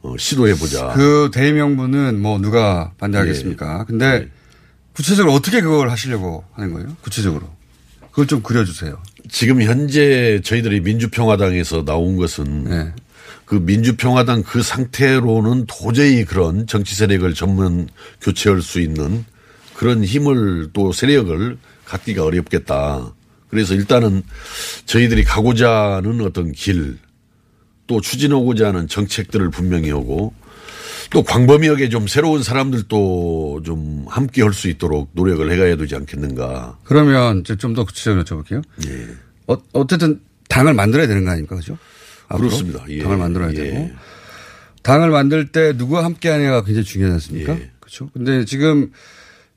어, 0.00 0.14
시도해보자. 0.18 0.92
그 0.94 1.30
대명분은 1.32 2.20
뭐 2.20 2.38
누가 2.38 2.92
반대하겠습니까? 2.98 3.80
예. 3.80 3.84
근데 3.86 4.28
구체적으로 4.94 5.34
어떻게 5.34 5.60
그걸 5.60 5.90
하시려고 5.90 6.44
하는 6.54 6.72
거예요? 6.72 6.96
구체적으로. 7.02 7.46
그걸 8.10 8.26
좀 8.26 8.42
그려주세요. 8.42 8.96
지금 9.28 9.60
현재 9.60 10.40
저희들이 10.42 10.80
민주평화당에서 10.80 11.84
나온 11.84 12.16
것은 12.16 12.64
네. 12.64 12.92
그 13.46 13.54
민주평화당 13.54 14.42
그 14.42 14.62
상태로는 14.62 15.64
도저히 15.66 16.24
그런 16.24 16.66
정치 16.66 16.94
세력을 16.96 17.32
전면 17.34 17.88
교체할 18.20 18.60
수 18.60 18.80
있는 18.80 19.24
그런 19.74 20.04
힘을 20.04 20.70
또 20.72 20.92
세력을 20.92 21.56
갖기가 21.84 22.24
어렵겠다. 22.24 23.14
그래서 23.48 23.74
일단은 23.74 24.22
저희들이 24.86 25.22
가고자 25.24 25.70
하는 25.96 26.20
어떤 26.22 26.50
길, 26.52 26.98
또 27.86 28.00
추진하고자 28.00 28.68
하는 28.68 28.88
정책들을 28.88 29.50
분명히 29.50 29.90
하고 29.90 30.34
또 31.10 31.22
광범위하게 31.22 31.88
좀 31.88 32.08
새로운 32.08 32.42
사람들도 32.42 33.62
좀 33.64 34.06
함께 34.08 34.42
할 34.42 34.52
수 34.52 34.68
있도록 34.68 35.10
노력을 35.12 35.48
해가야 35.48 35.76
되지 35.76 35.94
않겠는가. 35.94 36.78
그러면 36.82 37.44
좀 37.44 37.74
더 37.74 37.84
구체적으로 37.84 38.24
여쭤볼게요. 38.24 38.62
예. 38.88 39.06
어, 39.46 39.56
어쨌든 39.72 40.20
당을 40.48 40.74
만들어야 40.74 41.06
되는 41.06 41.24
거 41.24 41.30
아닙니까? 41.30 41.54
그죠? 41.54 41.78
그렇습니다. 42.28 42.84
예. 42.88 43.02
당을 43.02 43.16
만들어야 43.16 43.50
예. 43.50 43.54
되고. 43.54 43.90
당을 44.82 45.10
만들 45.10 45.48
때 45.48 45.72
누구와 45.76 46.04
함께 46.04 46.28
하냐가 46.28 46.64
굉장히 46.64 46.84
중요하지 46.84 47.14
않습니까? 47.14 47.54
예. 47.54 47.70
그렇죠. 47.80 48.08
근데 48.12 48.44
지금 48.44 48.90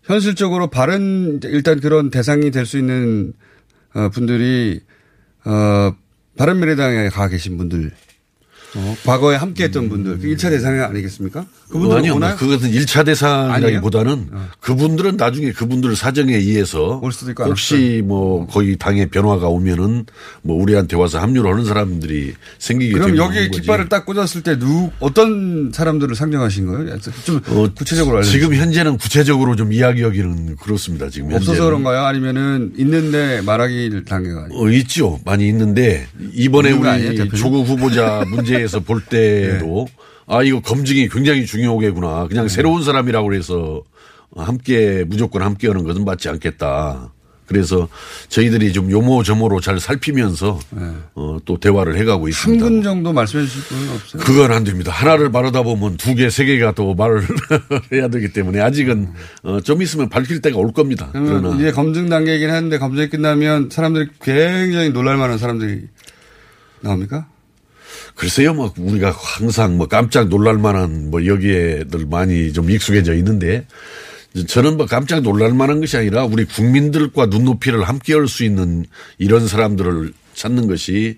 현실적으로 0.03 0.67
바른 0.67 1.39
일단 1.43 1.79
그런 1.79 2.09
대상이 2.09 2.51
될 2.51 2.65
수 2.65 2.77
있는 2.77 3.33
어, 3.93 4.09
분들이 4.09 4.81
어, 5.45 5.95
바른미래당에 6.37 7.09
가 7.09 7.27
계신 7.27 7.57
분들 7.57 7.91
어, 8.75 8.97
과거에 9.05 9.35
함께 9.35 9.63
했던 9.65 9.89
분들 9.89 10.19
그 10.19 10.27
1차 10.27 10.49
대상이 10.49 10.79
아니겠습니까? 10.79 11.45
그분들 11.69 11.95
음. 11.95 11.99
아니요. 11.99 12.15
오나요? 12.15 12.35
그것은 12.35 12.71
1차 12.71 13.05
대상이라기보다는 13.05 14.29
그분들은 14.59 15.17
나중에 15.17 15.51
그분들 15.51 15.95
사정에 15.95 16.35
의해서 16.35 16.99
올 17.01 17.11
수도 17.11 17.31
있고 17.31 17.43
안 17.43 17.49
혹시 17.49 18.03
뭐 18.05 18.45
거기 18.47 18.77
당의 18.77 19.09
변화가 19.09 19.47
오면은 19.47 20.05
뭐 20.41 20.61
우리한테 20.61 20.95
와서 20.95 21.19
합류를 21.19 21.51
하는 21.51 21.65
사람들이 21.65 22.33
생기게 22.59 22.93
그럼 22.93 23.11
되는 23.15 23.25
거지. 23.27 23.49
깃발을 23.49 23.89
딱 23.89 24.05
꽂았을 24.05 24.43
때 24.43 24.57
누, 24.59 24.89
어떤 24.99 25.71
사람들을 25.73 26.15
상정하신 26.15 26.65
거예요? 26.67 26.99
좀 27.25 27.41
구체적으로 27.75 28.17
알려주세요. 28.17 28.39
어, 28.39 28.49
지금 28.49 28.55
현재는 28.55 28.97
구체적으로 28.97 29.55
좀 29.55 29.73
이야기하기는 29.73 30.55
그렇습니다. 30.57 31.09
지금 31.09 31.27
없어서 31.33 31.51
현재는. 31.51 31.65
그런가요? 31.67 32.05
아니면은 32.05 32.73
있는데 32.77 33.41
말하기 33.41 34.03
단계가 34.07 34.45
아니에요? 34.45 34.61
어, 34.61 34.69
있죠. 34.71 35.19
많이 35.25 35.47
있는데 35.47 36.07
이번에 36.33 36.71
우리? 36.71 37.29
조국 37.35 37.67
후보자 37.67 38.23
문제 38.29 38.58
에서 38.59 38.79
볼 38.79 39.01
때도 39.03 39.87
아 40.27 40.43
이거 40.43 40.59
검증이 40.61 41.09
굉장히 41.09 41.45
중요하겠구나. 41.45 42.27
그냥 42.27 42.47
네. 42.47 42.49
새로운 42.53 42.83
사람이라고 42.83 43.33
해서 43.33 43.81
함께 44.35 45.03
무조건 45.07 45.41
함께하는 45.41 45.83
것은 45.83 46.05
맞지 46.05 46.29
않겠다. 46.29 47.11
그래서 47.47 47.89
저희들이 48.27 48.73
좀 48.73 48.91
요모저모로 48.91 49.59
잘 49.59 49.79
살피면서 49.79 50.59
어, 51.15 51.37
또 51.45 51.59
대화를 51.59 51.97
해가고 51.97 52.25
한 52.25 52.29
있습니다. 52.29 52.63
분 52.63 52.83
정도 52.83 53.11
말씀해 53.11 53.43
주실 53.43 53.63
분은 53.63 53.89
없어요? 53.95 54.21
그건 54.21 54.51
안 54.51 54.63
됩니다. 54.63 54.91
하나를 54.91 55.31
바르다 55.31 55.63
보면 55.63 55.97
두 55.97 56.13
개, 56.13 56.29
세 56.29 56.45
개가 56.45 56.73
또 56.73 56.93
말을 56.93 57.23
해야 57.91 58.07
되기 58.07 58.31
때문에 58.31 58.61
아직은 58.61 59.09
어, 59.41 59.61
좀 59.61 59.81
있으면 59.81 60.09
밝힐 60.09 60.41
때가 60.41 60.59
올 60.59 60.71
겁니다. 60.71 61.09
그러나 61.11 61.55
이제 61.55 61.71
검증 61.71 62.07
단계이긴 62.07 62.51
한데 62.51 62.77
검증이 62.77 63.09
끝나면 63.09 63.71
사람들이 63.71 64.09
굉장히 64.21 64.91
놀랄 64.91 65.17
만한 65.17 65.39
사람들이 65.39 65.87
나옵니까? 66.81 67.27
글쎄요, 68.19 68.53
뭐, 68.53 68.73
우리가 68.77 69.11
항상 69.17 69.77
뭐 69.77 69.87
깜짝 69.87 70.27
놀랄 70.27 70.57
만한 70.57 71.09
뭐 71.09 71.25
여기에들 71.25 72.05
많이 72.05 72.51
좀 72.51 72.69
익숙해져 72.69 73.13
있는데 73.15 73.65
저는 74.45 74.75
뭐 74.75 74.85
깜짝 74.85 75.21
놀랄 75.21 75.53
만한 75.53 75.79
것이 75.79 75.95
아니라 75.95 76.25
우리 76.25 76.43
국민들과 76.43 77.27
눈높이를 77.27 77.83
함께 77.83 78.13
할 78.13 78.27
수 78.27 78.43
있는 78.43 78.85
이런 79.19 79.47
사람들을 79.47 80.11
찾는 80.33 80.67
것이 80.67 81.17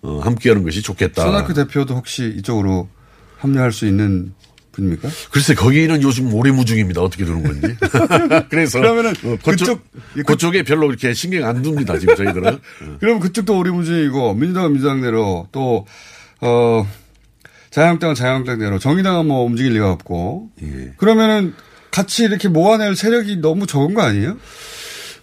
어, 0.00 0.20
함께 0.24 0.48
하는 0.48 0.62
것이 0.64 0.80
좋겠다. 0.80 1.22
손학규 1.22 1.52
대표도 1.52 1.94
혹시 1.94 2.34
이쪽으로 2.38 2.88
합류할 3.36 3.70
수 3.70 3.86
있는 3.86 4.32
분입니까? 4.72 5.08
글쎄 5.30 5.54
거기는 5.54 6.00
요즘 6.02 6.32
오리무중입니다. 6.32 7.02
어떻게 7.02 7.26
되는 7.26 7.42
건지. 7.42 7.76
그래서 8.48 8.80
그러면은 8.80 9.12
어, 9.24 9.36
그쪽 9.44 9.84
그쪽에 10.26 10.62
별로 10.62 10.86
그렇게 10.86 11.12
신경 11.12 11.44
안 11.44 11.62
둡니다. 11.62 11.98
지금 11.98 12.16
저희들은. 12.16 12.58
그럼 13.00 13.20
그쪽도 13.20 13.58
오리무중이고 13.58 14.32
민주당은 14.34 14.72
민주당대로 14.72 15.48
또 15.52 15.84
어, 16.40 16.86
자유한국당은 17.70 18.14
자유한국당대로 18.14 18.78
정의당은 18.78 19.26
뭐 19.26 19.44
움직일 19.44 19.74
리가 19.74 19.90
없고 19.92 20.50
예. 20.62 20.92
그러면은 20.96 21.54
같이 21.90 22.24
이렇게 22.24 22.48
모아낼 22.48 22.96
세력이 22.96 23.36
너무 23.36 23.66
적은 23.66 23.94
거 23.94 24.02
아니에요? 24.02 24.36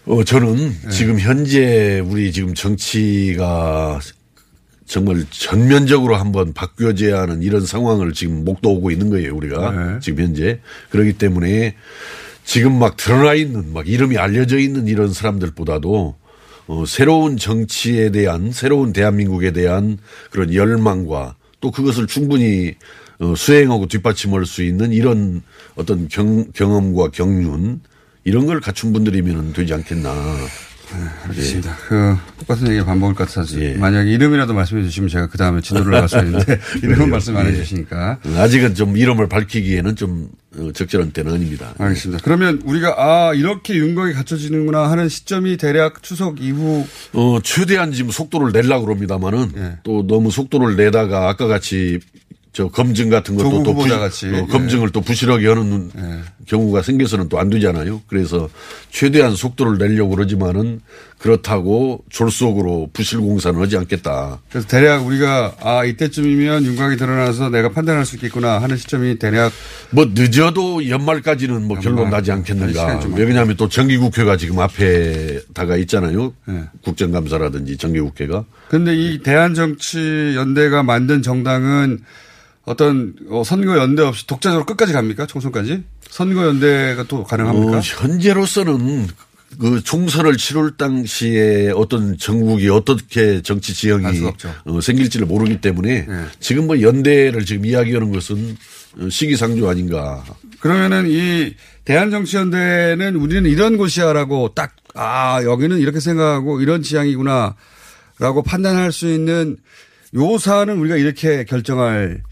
어, 0.05 0.23
저는 0.23 0.55
네. 0.55 0.89
지금 0.89 1.19
현재 1.19 1.99
우리 1.99 2.31
지금 2.31 2.53
정치가 2.53 3.99
정말 4.85 5.25
전면적으로 5.31 6.15
한번 6.15 6.53
바뀌어져야 6.53 7.21
하는 7.21 7.41
이런 7.41 7.65
상황을 7.65 8.13
지금 8.13 8.45
목도 8.45 8.69
오고 8.69 8.91
있는 8.91 9.09
거예요, 9.09 9.35
우리가. 9.35 9.71
네. 9.71 9.99
지금 9.99 10.23
현재. 10.23 10.59
그렇기 10.91 11.13
때문에 11.13 11.75
지금 12.43 12.77
막 12.77 12.95
드러나 12.95 13.33
있는 13.33 13.73
막 13.73 13.87
이름이 13.87 14.17
알려져 14.17 14.59
있는 14.59 14.87
이런 14.87 15.11
사람들보다도 15.11 16.15
어, 16.67 16.85
새로운 16.85 17.37
정치에 17.37 18.11
대한 18.11 18.51
새로운 18.51 18.91
대한민국에 18.93 19.51
대한 19.51 19.97
그런 20.31 20.53
열망과 20.53 21.35
또 21.61 21.71
그것을 21.71 22.07
충분히 22.07 22.75
어, 23.19 23.33
수행하고 23.35 23.87
뒷받침할 23.87 24.45
수 24.45 24.63
있는 24.63 24.91
이런 24.91 25.41
어떤 25.75 26.07
경, 26.07 26.51
경험과 26.51 27.11
경륜 27.11 27.81
이런 28.23 28.45
걸 28.45 28.59
갖춘 28.59 28.91
분들이면 28.93 29.53
되지 29.53 29.73
않겠나. 29.73 30.11
알겠습니다. 31.25 31.75
그 31.87 32.17
똑같은 32.39 32.67
얘기 32.71 32.83
반복을 32.83 33.15
것 33.15 33.27
같아서 33.27 33.59
예. 33.61 33.73
만약에 33.73 34.11
이름이라도 34.11 34.53
말씀해 34.53 34.83
주시면 34.83 35.09
제가 35.09 35.27
그 35.27 35.37
다음에 35.37 35.61
진도를 35.61 36.07
수 36.07 36.17
있는데 36.17 36.59
이름은 36.83 37.09
말씀 37.09 37.35
안 37.35 37.45
예. 37.45 37.51
해주시니까 37.51 38.19
아직은 38.37 38.75
좀 38.75 38.95
이름을 38.97 39.27
밝히기에는 39.27 39.95
좀 39.95 40.29
어, 40.57 40.71
적절한 40.71 41.11
때는 41.11 41.33
아닙니다. 41.33 41.73
알겠습니다. 41.77 42.21
그러면 42.23 42.61
우리가 42.63 42.95
아 42.97 43.33
이렇게 43.33 43.75
윤곽이 43.75 44.13
갖춰지는구나 44.13 44.89
하는 44.89 45.09
시점이 45.09 45.57
대략 45.57 46.01
추석 46.01 46.41
이후 46.41 46.85
어, 47.13 47.39
최대한 47.43 47.91
지금 47.91 48.11
속도를 48.11 48.51
내려고 48.51 48.85
그럽니다만은 48.85 49.51
예. 49.57 49.77
또 49.83 50.05
너무 50.07 50.31
속도를 50.31 50.75
내다가 50.75 51.29
아까 51.29 51.47
같이 51.47 51.99
저 52.55 52.69
검증 52.69 53.09
같은 53.09 53.35
것도 53.35 53.63
또 53.63 53.75
부실- 53.75 53.99
같이. 53.99 54.27
어, 54.27 54.37
예. 54.37 54.45
검증을 54.49 54.89
또 54.91 55.01
부실하게 55.01 55.45
하는 55.45 55.91
경우가 56.45 56.83
생겨서는 56.83 57.27
또 57.27 57.35
안 57.37 57.49
되잖아요. 57.49 58.01
그래서 58.07 58.47
최대한 58.89 59.35
속도를 59.35 59.77
내려고 59.77 60.11
그러지만은 60.15 60.79
그렇다고 61.17 61.99
졸속으로 62.09 62.91
부실 62.93 63.19
공사는 63.19 63.59
하지 63.59 63.75
않겠다. 63.75 64.39
그래서 64.49 64.65
대략 64.69 65.05
우리가 65.05 65.55
아 65.59 65.83
이때쯤이면 65.83 66.63
윤곽이 66.65 66.95
드러나서 66.95 67.49
내가 67.49 67.71
판단할 67.71 68.05
수 68.05 68.15
있겠구나 68.15 68.61
하는 68.61 68.77
시점이 68.77 69.19
대략 69.19 69.51
뭐 69.89 70.05
늦어도 70.13 70.87
연말까지는 70.87 71.67
뭐 71.67 71.77
결론 71.79 72.09
나지 72.09 72.31
않겠는가. 72.31 73.01
좀 73.01 73.15
왜냐하면 73.15 73.57
또 73.57 73.67
정기국회가 73.67 74.37
지금 74.37 74.59
앞에 74.61 75.41
다가 75.53 75.75
있잖아요. 75.75 76.33
네. 76.45 76.63
국정감사라든지 76.85 77.75
정기국회가. 77.75 78.45
근데 78.69 78.95
이 78.95 79.21
대한정치 79.21 80.33
연대가 80.37 80.83
만든 80.83 81.21
정당은 81.21 81.99
어떤 82.65 83.13
어, 83.29 83.43
선거 83.43 83.77
연대 83.77 84.01
없이 84.01 84.25
독자적으로 84.27 84.65
끝까지 84.65 84.93
갑니까? 84.93 85.25
총선까지? 85.27 85.83
선거 86.09 86.45
연대가 86.47 87.03
또 87.03 87.23
가능합니까? 87.23 87.77
어, 87.77 87.79
현재로서는 87.81 89.07
그 89.59 89.81
총선을 89.83 90.37
치룰 90.37 90.75
당시에 90.75 91.71
어떤 91.75 92.17
전국이 92.17 92.69
어떻게 92.69 93.41
정치 93.41 93.71
알 93.71 94.01
지형이. 94.01 94.31
어, 94.65 94.81
생길지를 94.81 95.27
모르기 95.27 95.61
때문에 95.61 96.05
네. 96.05 96.25
지금 96.39 96.67
뭐 96.67 96.81
연대를 96.81 97.45
지금 97.45 97.65
이야기하는 97.65 98.11
것은 98.11 98.57
어, 98.99 99.09
시기상조 99.09 99.69
아닌가. 99.69 100.23
그러면은 100.59 101.05
이 101.07 101.53
대한정치연대는 101.85 103.15
우리는 103.15 103.49
이런 103.49 103.77
곳이야라고 103.77 104.53
딱, 104.55 104.75
아, 104.95 105.41
여기는 105.43 105.77
이렇게 105.77 105.99
생각하고 105.99 106.61
이런 106.61 106.81
지향이구나 106.81 107.55
라고 108.17 108.41
판단할 108.41 108.91
수 108.91 109.11
있는 109.11 109.57
요 110.15 110.37
사안은 110.37 110.77
우리가 110.79 110.95
이렇게 110.95 111.43
결정할 111.43 112.23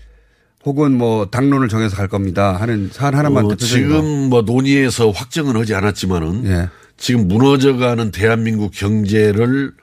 혹은 0.66 0.98
뭐 0.98 1.26
당론을 1.26 1.68
정해서 1.70 1.96
갈 1.96 2.08
겁니다 2.08 2.56
하는 2.60 2.90
사안 2.92 3.16
하나만 3.16 3.46
어, 3.46 3.50
대표적인 3.50 3.84
지금 3.90 4.02
거. 4.24 4.28
뭐 4.30 4.42
논의해서 4.44 5.10
확정은 5.12 5.56
하지 5.58 5.74
않았지만은 5.76 6.46
예. 6.46 6.70
지금 6.98 7.28
무너져가는 7.28 8.12
대한민국 8.12 8.72
경제를 8.72 9.74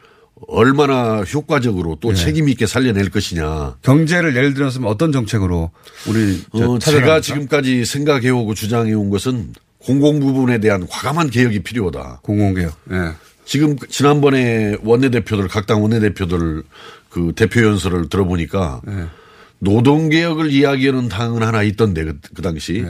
얼마나 0.49 1.21
효과적으로 1.23 1.99
또 2.01 2.11
예. 2.11 2.15
책임 2.15 2.49
있게 2.49 2.67
살려낼 2.67 3.11
것이냐. 3.11 3.77
경제를 3.83 4.35
예를 4.35 4.55
들어서 4.55 4.81
어떤 4.87 5.13
정책으로 5.13 5.71
우리 6.09 6.43
저 6.57 6.71
어? 6.71 6.79
제가 6.79 7.21
지금까지 7.21 7.85
생각해오고 7.85 8.55
주장해온 8.55 9.11
것은 9.11 9.53
공공 9.79 10.21
부분에 10.21 10.59
대한 10.59 10.87
과감한 10.89 11.29
개혁이 11.31 11.63
필요하다. 11.63 12.21
공공개혁. 12.23 12.73
예. 12.91 12.97
지금 13.45 13.77
지난번에 13.89 14.77
원내대표들 14.83 15.49
각 15.49 15.67
당 15.67 15.83
원내대표들 15.83 16.63
그 17.11 17.33
대표 17.37 17.63
연설을 17.65 18.09
들어보니까 18.09 18.81
예. 18.89 19.07
노동개혁을 19.61 20.51
이야기하는 20.51 21.09
당은 21.09 21.43
하나 21.43 21.63
있던데 21.63 22.05
그, 22.05 22.19
그 22.35 22.43
당시 22.43 22.85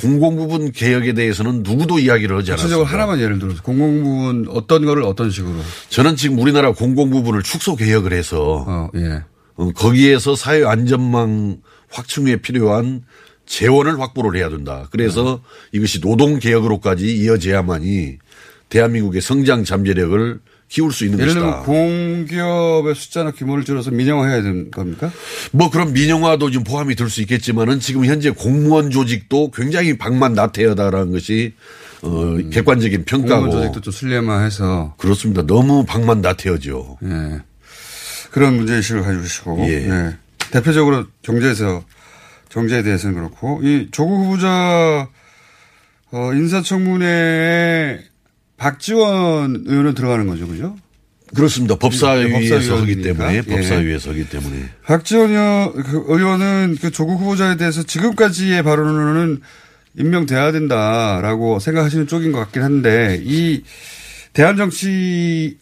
공공 0.00 0.36
부분 0.36 0.70
개혁에 0.70 1.12
대해서는 1.14 1.62
누구도 1.62 1.98
이야기를 1.98 2.36
하지 2.36 2.52
구체적으로 2.52 2.86
않았습니다. 2.86 2.92
하나만 2.92 3.20
예를 3.20 3.38
들어서 3.38 3.62
공공부문 3.62 4.48
어떤 4.50 4.84
거를 4.84 5.02
어떤 5.02 5.30
식으로 5.30 5.56
저는 5.88 6.16
지금 6.16 6.38
우리나라 6.38 6.72
공공 6.72 7.10
부분을 7.10 7.42
축소 7.42 7.74
개혁을 7.74 8.12
해서 8.12 8.64
어, 8.66 8.90
예. 8.96 9.22
어, 9.54 9.72
거기에서 9.72 10.36
사회 10.36 10.64
안전망 10.64 11.58
확충에 11.90 12.36
필요한 12.36 13.02
재원을 13.46 13.98
확보를 13.98 14.38
해야 14.38 14.50
된다. 14.50 14.86
그래서 14.92 15.40
이것이 15.72 16.00
노동 16.00 16.38
개혁으로까지 16.38 17.16
이어져야만이 17.16 18.18
대한민국의 18.68 19.22
성장 19.22 19.64
잠재력을 19.64 20.38
키울 20.68 20.92
수 20.92 21.04
있는 21.06 21.18
예를 21.20 21.34
것이다. 21.34 21.62
들면 21.62 21.64
공기업의 21.64 22.94
숫자나 22.94 23.30
규모를 23.32 23.64
줄여서 23.64 23.90
민영화해야 23.90 24.42
되는 24.42 24.70
겁니까? 24.70 25.10
뭐 25.52 25.70
그런 25.70 25.92
민영화도 25.92 26.50
좀 26.50 26.62
포함이 26.64 26.94
될 26.94 27.08
수 27.08 27.22
있겠지만은 27.22 27.80
지금 27.80 28.04
현재 28.04 28.30
공무원 28.30 28.90
조직도 28.90 29.50
굉장히 29.52 29.96
방만 29.96 30.34
나태하다라는 30.34 31.10
것이 31.12 31.54
어 32.02 32.36
객관적인 32.52 33.04
평가고 33.06 33.42
공무원 33.46 33.62
조직도 33.62 33.80
좀 33.80 33.92
슬림화해서 33.92 34.94
그렇습니다. 34.98 35.42
너무 35.46 35.84
방만 35.86 36.20
나태하죠. 36.20 36.98
예. 37.02 37.40
그런 38.30 38.56
문제의식을 38.56 39.02
가지고 39.02 39.22
계시고. 39.22 39.58
예. 39.68 39.88
예. 39.88 40.16
대표적으로 40.50 41.06
경제에서, 41.22 41.82
경제에 42.50 42.82
대해서는 42.82 43.14
그렇고, 43.16 43.60
이 43.62 43.88
조국 43.90 44.18
후보자, 44.24 45.08
어, 46.10 46.32
인사청문회에 46.34 47.98
박지원 48.58 49.64
의원은 49.66 49.94
들어가는 49.94 50.26
거죠. 50.26 50.46
그죠? 50.46 50.76
그렇습니다. 51.34 51.76
법사위에서 51.76 52.34
하기 52.36 52.48
법사위원이니까. 52.48 53.02
때문에 53.02 53.34
예. 53.36 53.42
법사위에서 53.42 54.10
하기 54.10 54.28
때문에 54.28 54.68
박지원 54.84 55.30
의원, 55.30 55.72
그 55.82 56.04
의원은 56.08 56.76
그 56.80 56.90
조국 56.90 57.20
후보자에 57.20 57.56
대해서 57.56 57.82
지금까지의 57.82 58.62
발언으로는 58.62 59.40
임명돼야 59.98 60.52
된다라고 60.52 61.58
생각하시는 61.58 62.06
쪽인 62.06 62.32
것 62.32 62.38
같긴 62.38 62.62
한데, 62.62 63.20
이 63.22 63.62
대한 64.32 64.56
정치에서는 64.56 65.56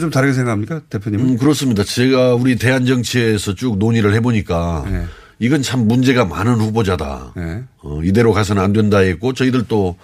좀 0.00 0.10
다르게 0.10 0.32
생각합니까? 0.32 0.82
대표님은? 0.88 1.24
음, 1.28 1.36
그렇습니다. 1.38 1.82
제가 1.82 2.34
우리 2.34 2.56
대한 2.56 2.86
정치에서 2.86 3.54
쭉 3.54 3.78
논의를 3.78 4.14
해보니까 4.14 4.84
네. 4.88 5.04
이건 5.38 5.62
참 5.62 5.88
문제가 5.88 6.24
많은 6.24 6.54
후보자다. 6.54 7.32
네. 7.36 7.64
어, 7.82 8.00
이대로 8.04 8.32
가서는 8.32 8.62
안 8.62 8.72
된다 8.72 8.98
했고 8.98 9.32
저희들도 9.32 9.96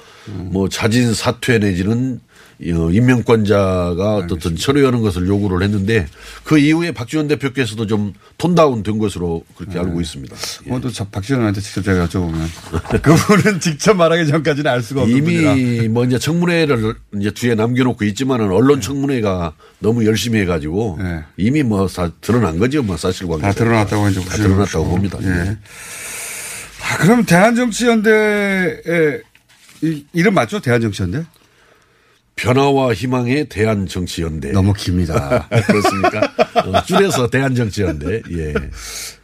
뭐 0.51 0.69
자진 0.69 1.15
사퇴 1.15 1.59
내지는 1.59 2.21
어, 2.61 2.91
임명권자가 2.91 4.17
어떻든 4.17 4.57
철회하는 4.57 5.01
것을 5.01 5.29
요구를 5.29 5.63
했는데 5.63 6.09
그 6.43 6.59
이후에 6.59 6.91
박지원 6.91 7.29
대표께서도 7.29 7.87
좀 7.87 8.15
톤다운 8.37 8.83
된 8.83 8.99
것으로 8.99 9.45
그렇게 9.57 9.79
알고 9.79 10.01
있습니다. 10.01 10.35
어, 10.69 10.81
또 10.81 10.91
자- 10.91 11.05
박지원 11.05 11.39
의원한테 11.41 11.61
직접 11.61 11.83
제가 11.83 12.09
여쭤보면. 12.09 12.35
그분은 13.01 13.61
직접 13.61 13.95
말하기 13.95 14.27
전까지는 14.27 14.69
알 14.69 14.83
수가 14.83 15.03
없는 15.03 15.23
분이라. 15.23 15.53
이미 15.55 15.89
뭐 15.89 16.05
이제 16.05 16.19
청문회를 16.19 16.95
이제 17.21 17.31
뒤에 17.31 17.55
남겨놓고 17.55 18.05
있지만은 18.07 18.51
언론 18.51 18.81
청문회가 18.81 19.53
너무 19.79 20.05
열심히 20.05 20.41
해가지고 20.41 20.99
이미 21.37 21.63
뭐다 21.63 22.11
드러난 22.21 22.59
거죠. 22.59 22.83
뭐 22.83 22.97
사실관계. 22.97 23.43
다 23.43 23.53
드러났다고 23.53 24.09
이제 24.09 24.21
다 24.25 24.35
드러났다고. 24.37 24.85
봅니다. 24.85 25.19
예. 25.23 25.57
아, 26.89 26.97
그럼 26.97 27.25
대한정치연대의 27.25 29.23
이, 29.83 30.05
이름 30.15 30.35
맞죠? 30.35 30.61
대한정치연대? 30.61 31.25
변화와 32.37 32.95
희망의 32.95 33.49
대한정치연대. 33.49 34.53
너무 34.53 34.73
깁니다. 34.73 35.49
그렇습니까? 35.67 36.33
어, 36.65 36.83
줄여서 36.85 37.29
대한정치연대. 37.29 38.23
예. 38.31 38.55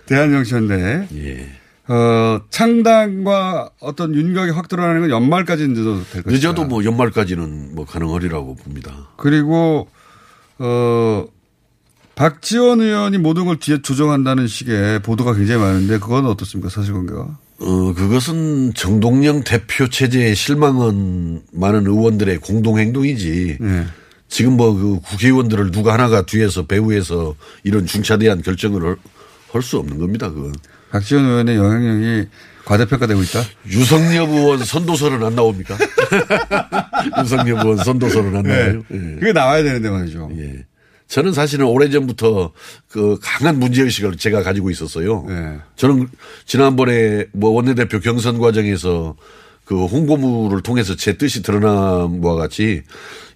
대한정치연대. 0.07 1.09
예. 1.15 1.49
어, 1.87 2.41
창당과 2.51 3.71
어떤 3.81 4.15
윤곽이 4.15 4.51
확 4.51 4.69
드러나는 4.69 5.03
건 5.03 5.11
연말까지는 5.11 5.75
늦어도 5.75 6.05
될 6.11 6.23
것이다. 6.23 6.31
늦어도 6.31 6.65
뭐 6.65 6.85
연말까지는 6.85 7.75
뭐 7.75 7.85
가능하리라고 7.87 8.57
봅니다. 8.57 9.09
그리고 9.17 9.89
어 10.59 11.25
박지원 12.15 12.81
의원이 12.81 13.19
모든 13.19 13.45
걸 13.45 13.59
뒤에 13.59 13.83
조정한다는 13.83 14.47
식의 14.47 15.01
보도가 15.01 15.35
굉장히 15.35 15.61
많은데 15.61 15.99
그건 15.99 16.27
어떻습니까 16.27 16.71
사실관계가? 16.71 17.39
어, 17.61 17.95
그것은 17.95 18.75
정동영 18.75 19.45
대표 19.45 19.89
체제에 19.89 20.35
실망한 20.35 21.43
많은 21.53 21.87
의원들의 21.87 22.39
공동행동이지. 22.39 23.59
네. 23.61 23.85
지금 24.29 24.57
뭐 24.57 24.75
그 24.75 25.01
국회의원들을 25.01 25.71
누가 25.71 25.93
하나가 25.93 26.23
뒤에서 26.27 26.67
배후에서 26.67 27.35
이런 27.63 27.87
중차대한 27.87 28.43
결정을 28.43 28.97
할 29.53 29.63
수 29.63 29.79
없는 29.79 29.99
겁니다. 29.99 30.29
그건. 30.31 30.53
박지원 30.91 31.25
의원의 31.27 31.57
영향력이 31.57 32.29
과대평가되고 32.65 33.23
있다. 33.23 33.41
유성엽 33.69 34.29
의원 34.31 34.65
선도설은 34.65 35.23
안 35.23 35.37
나옵니까? 35.37 35.77
유성엽 37.23 37.59
의원 37.65 37.77
선도설은 37.79 38.35
안 38.37 38.43
나와요? 38.43 38.83
예. 38.93 38.99
그게 39.21 39.33
나와야 39.33 39.63
되는데 39.63 39.89
말이죠. 39.91 40.29
예. 40.39 40.65
저는 41.15 41.33
사실은 41.33 41.67
오래전부터 41.67 42.51
그 42.89 43.19
강한 43.23 43.61
문제의식을 43.61 44.17
제가 44.17 44.43
가지고 44.43 44.69
있었어요. 44.71 45.25
네. 45.29 45.59
저는 45.77 46.09
지난번에 46.45 47.27
뭐 47.31 47.51
원내대표 47.51 48.01
경선 48.01 48.41
과정에서 48.41 49.15
그 49.65 49.85
홍보물을 49.87 50.61
통해서 50.62 50.97
제 50.97 51.17
뜻이 51.17 51.45
드러난 51.45 52.21
바와 52.21 52.35
같이 52.35 52.83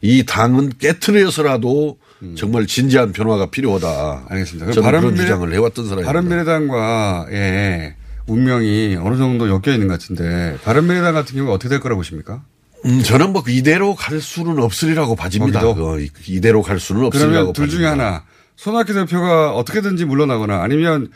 이 0.01 0.25
당은 0.27 0.73
깨트려서라도 0.81 1.99
정말 2.35 2.67
진지한 2.67 3.13
변화가 3.13 3.51
필요하다. 3.51 4.25
알겠습니다. 4.29 4.73
저는 4.73 4.91
그런 4.91 5.05
바른미래- 5.15 5.17
주장을 5.17 5.55
해왔던 5.55 5.85
사람입니다. 5.87 6.13
바른미래당과의 6.13 7.95
운명이 8.27 8.97
어느 9.01 9.17
정도 9.19 9.49
엮여 9.49 9.73
있는 9.73 9.87
것 9.87 10.01
같은데 10.01 10.59
바른미래당 10.65 11.15
같은 11.15 11.37
경우 11.37 11.53
어떻게 11.53 11.69
될 11.69 11.79
거라고 11.79 12.01
보십니까? 12.01 12.43
음, 12.85 13.03
저는 13.03 13.33
뭐 13.33 13.43
이대로 13.49 13.95
갈 13.95 14.21
수는 14.21 14.59
없으리라고 14.61 15.17
봐집니다. 15.17 15.61
그거 15.61 15.99
이대로 16.27 16.63
갈 16.63 16.79
수는 16.81 17.05
없으리라고 17.05 17.33
그러면 17.33 17.53
둘 17.53 17.69
중에 17.69 17.85
봐집니다. 17.87 18.07
하나 18.07 18.25
손학규 18.57 18.93
대표가 18.95 19.53
어떻게든지 19.55 20.05
물러나거나 20.05 20.63
아니면 20.63 21.11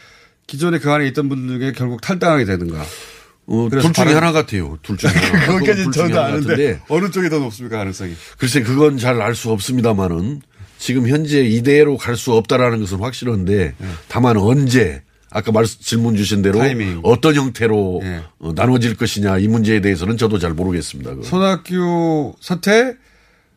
기존에 0.46 0.78
그 0.78 0.90
안에 0.90 1.06
있던 1.08 1.28
분 1.28 1.48
중에 1.48 1.72
결국 1.72 2.00
탈당하게 2.00 2.44
되든가. 2.44 2.84
어, 3.46 3.68
그래서 3.68 3.88
둘 3.88 3.94
중에 3.94 4.04
바른- 4.04 4.16
하나 4.16 4.32
같아요. 4.32 4.78
둘 4.82 4.96
중에 4.96 5.10
하나. 5.10 5.58
중에 5.64 5.84
저도 5.92 6.20
아는데 6.20 6.80
어느 6.88 7.10
쪽이 7.10 7.28
더 7.30 7.38
높습니까 7.38 7.78
가능성이? 7.78 8.14
글쎄 8.38 8.62
그건 8.62 8.98
잘 8.98 9.20
알 9.20 9.34
수 9.34 9.50
없습니다만은 9.50 10.42
지금 10.78 11.08
현재 11.08 11.42
이대로 11.42 11.96
갈 11.96 12.16
수 12.16 12.32
없다라는 12.32 12.80
것은 12.80 12.98
확실한데 12.98 13.74
다만 14.08 14.36
언제 14.36 15.02
아까 15.32 15.50
말씀 15.52 15.80
질문 15.80 16.16
주신 16.16 16.42
대로 16.42 16.58
타이밍. 16.58 17.00
어떤 17.02 17.34
형태로 17.34 18.02
어, 18.38 18.52
나눠질 18.54 18.96
것이냐 18.96 19.38
이 19.38 19.48
문제에 19.48 19.80
대해서는 19.80 20.16
저도 20.16 20.38
잘 20.38 20.52
모르겠습니다. 20.52 21.10
그건. 21.10 21.24
손학규 21.24 22.34
사퇴, 22.40 22.96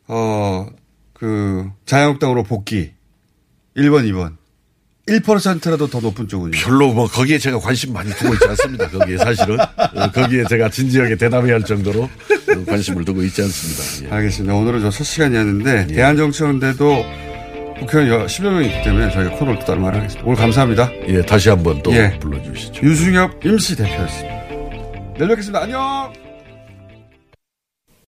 어, 0.07 0.67
그, 1.13 1.69
자유한국당으로 1.85 2.43
복귀. 2.43 2.91
1번, 3.75 4.03
2번. 4.11 4.37
1%라도 5.07 5.87
더 5.87 5.99
높은 5.99 6.27
쪽은요. 6.27 6.51
별로 6.57 6.91
뭐 6.91 7.07
거기에 7.07 7.37
제가 7.37 7.59
관심 7.59 7.93
많이 7.93 8.09
두고 8.11 8.33
있지 8.33 8.47
않습니다. 8.47 8.89
거기에 8.89 9.17
사실은 9.17 9.59
어, 9.93 10.11
거기에 10.11 10.45
제가 10.49 10.69
진지하게 10.69 11.17
대답해야 11.17 11.55
할 11.55 11.63
정도로 11.63 12.03
어, 12.03 12.65
관심을 12.65 13.05
두고 13.05 13.21
있지 13.23 13.41
않습니다. 13.43 14.07
예. 14.09 14.15
알겠습니다. 14.17 14.55
오늘은 14.55 14.81
저첫 14.81 15.05
시간이었는데, 15.05 15.87
대한정치연대도, 15.87 17.05
국회의원 17.79 18.25
10여 18.27 18.49
명이 18.49 18.67
있기 18.67 18.83
때문에 18.83 19.11
저희가 19.11 19.35
코너를 19.37 19.59
또 19.59 19.65
따로 19.65 19.81
마련하겠습니다. 19.81 20.25
오늘 20.25 20.37
감사합니다. 20.37 20.91
예, 21.07 21.21
다시 21.21 21.49
한번 21.49 21.81
또 21.83 21.93
예. 21.93 22.17
불러주시죠. 22.19 22.85
유승엽 22.85 23.45
임시 23.45 23.75
대표였습니다. 23.75 24.35
내일 25.17 25.29
뵙겠습니다. 25.29 25.61
안녕! 25.61 26.24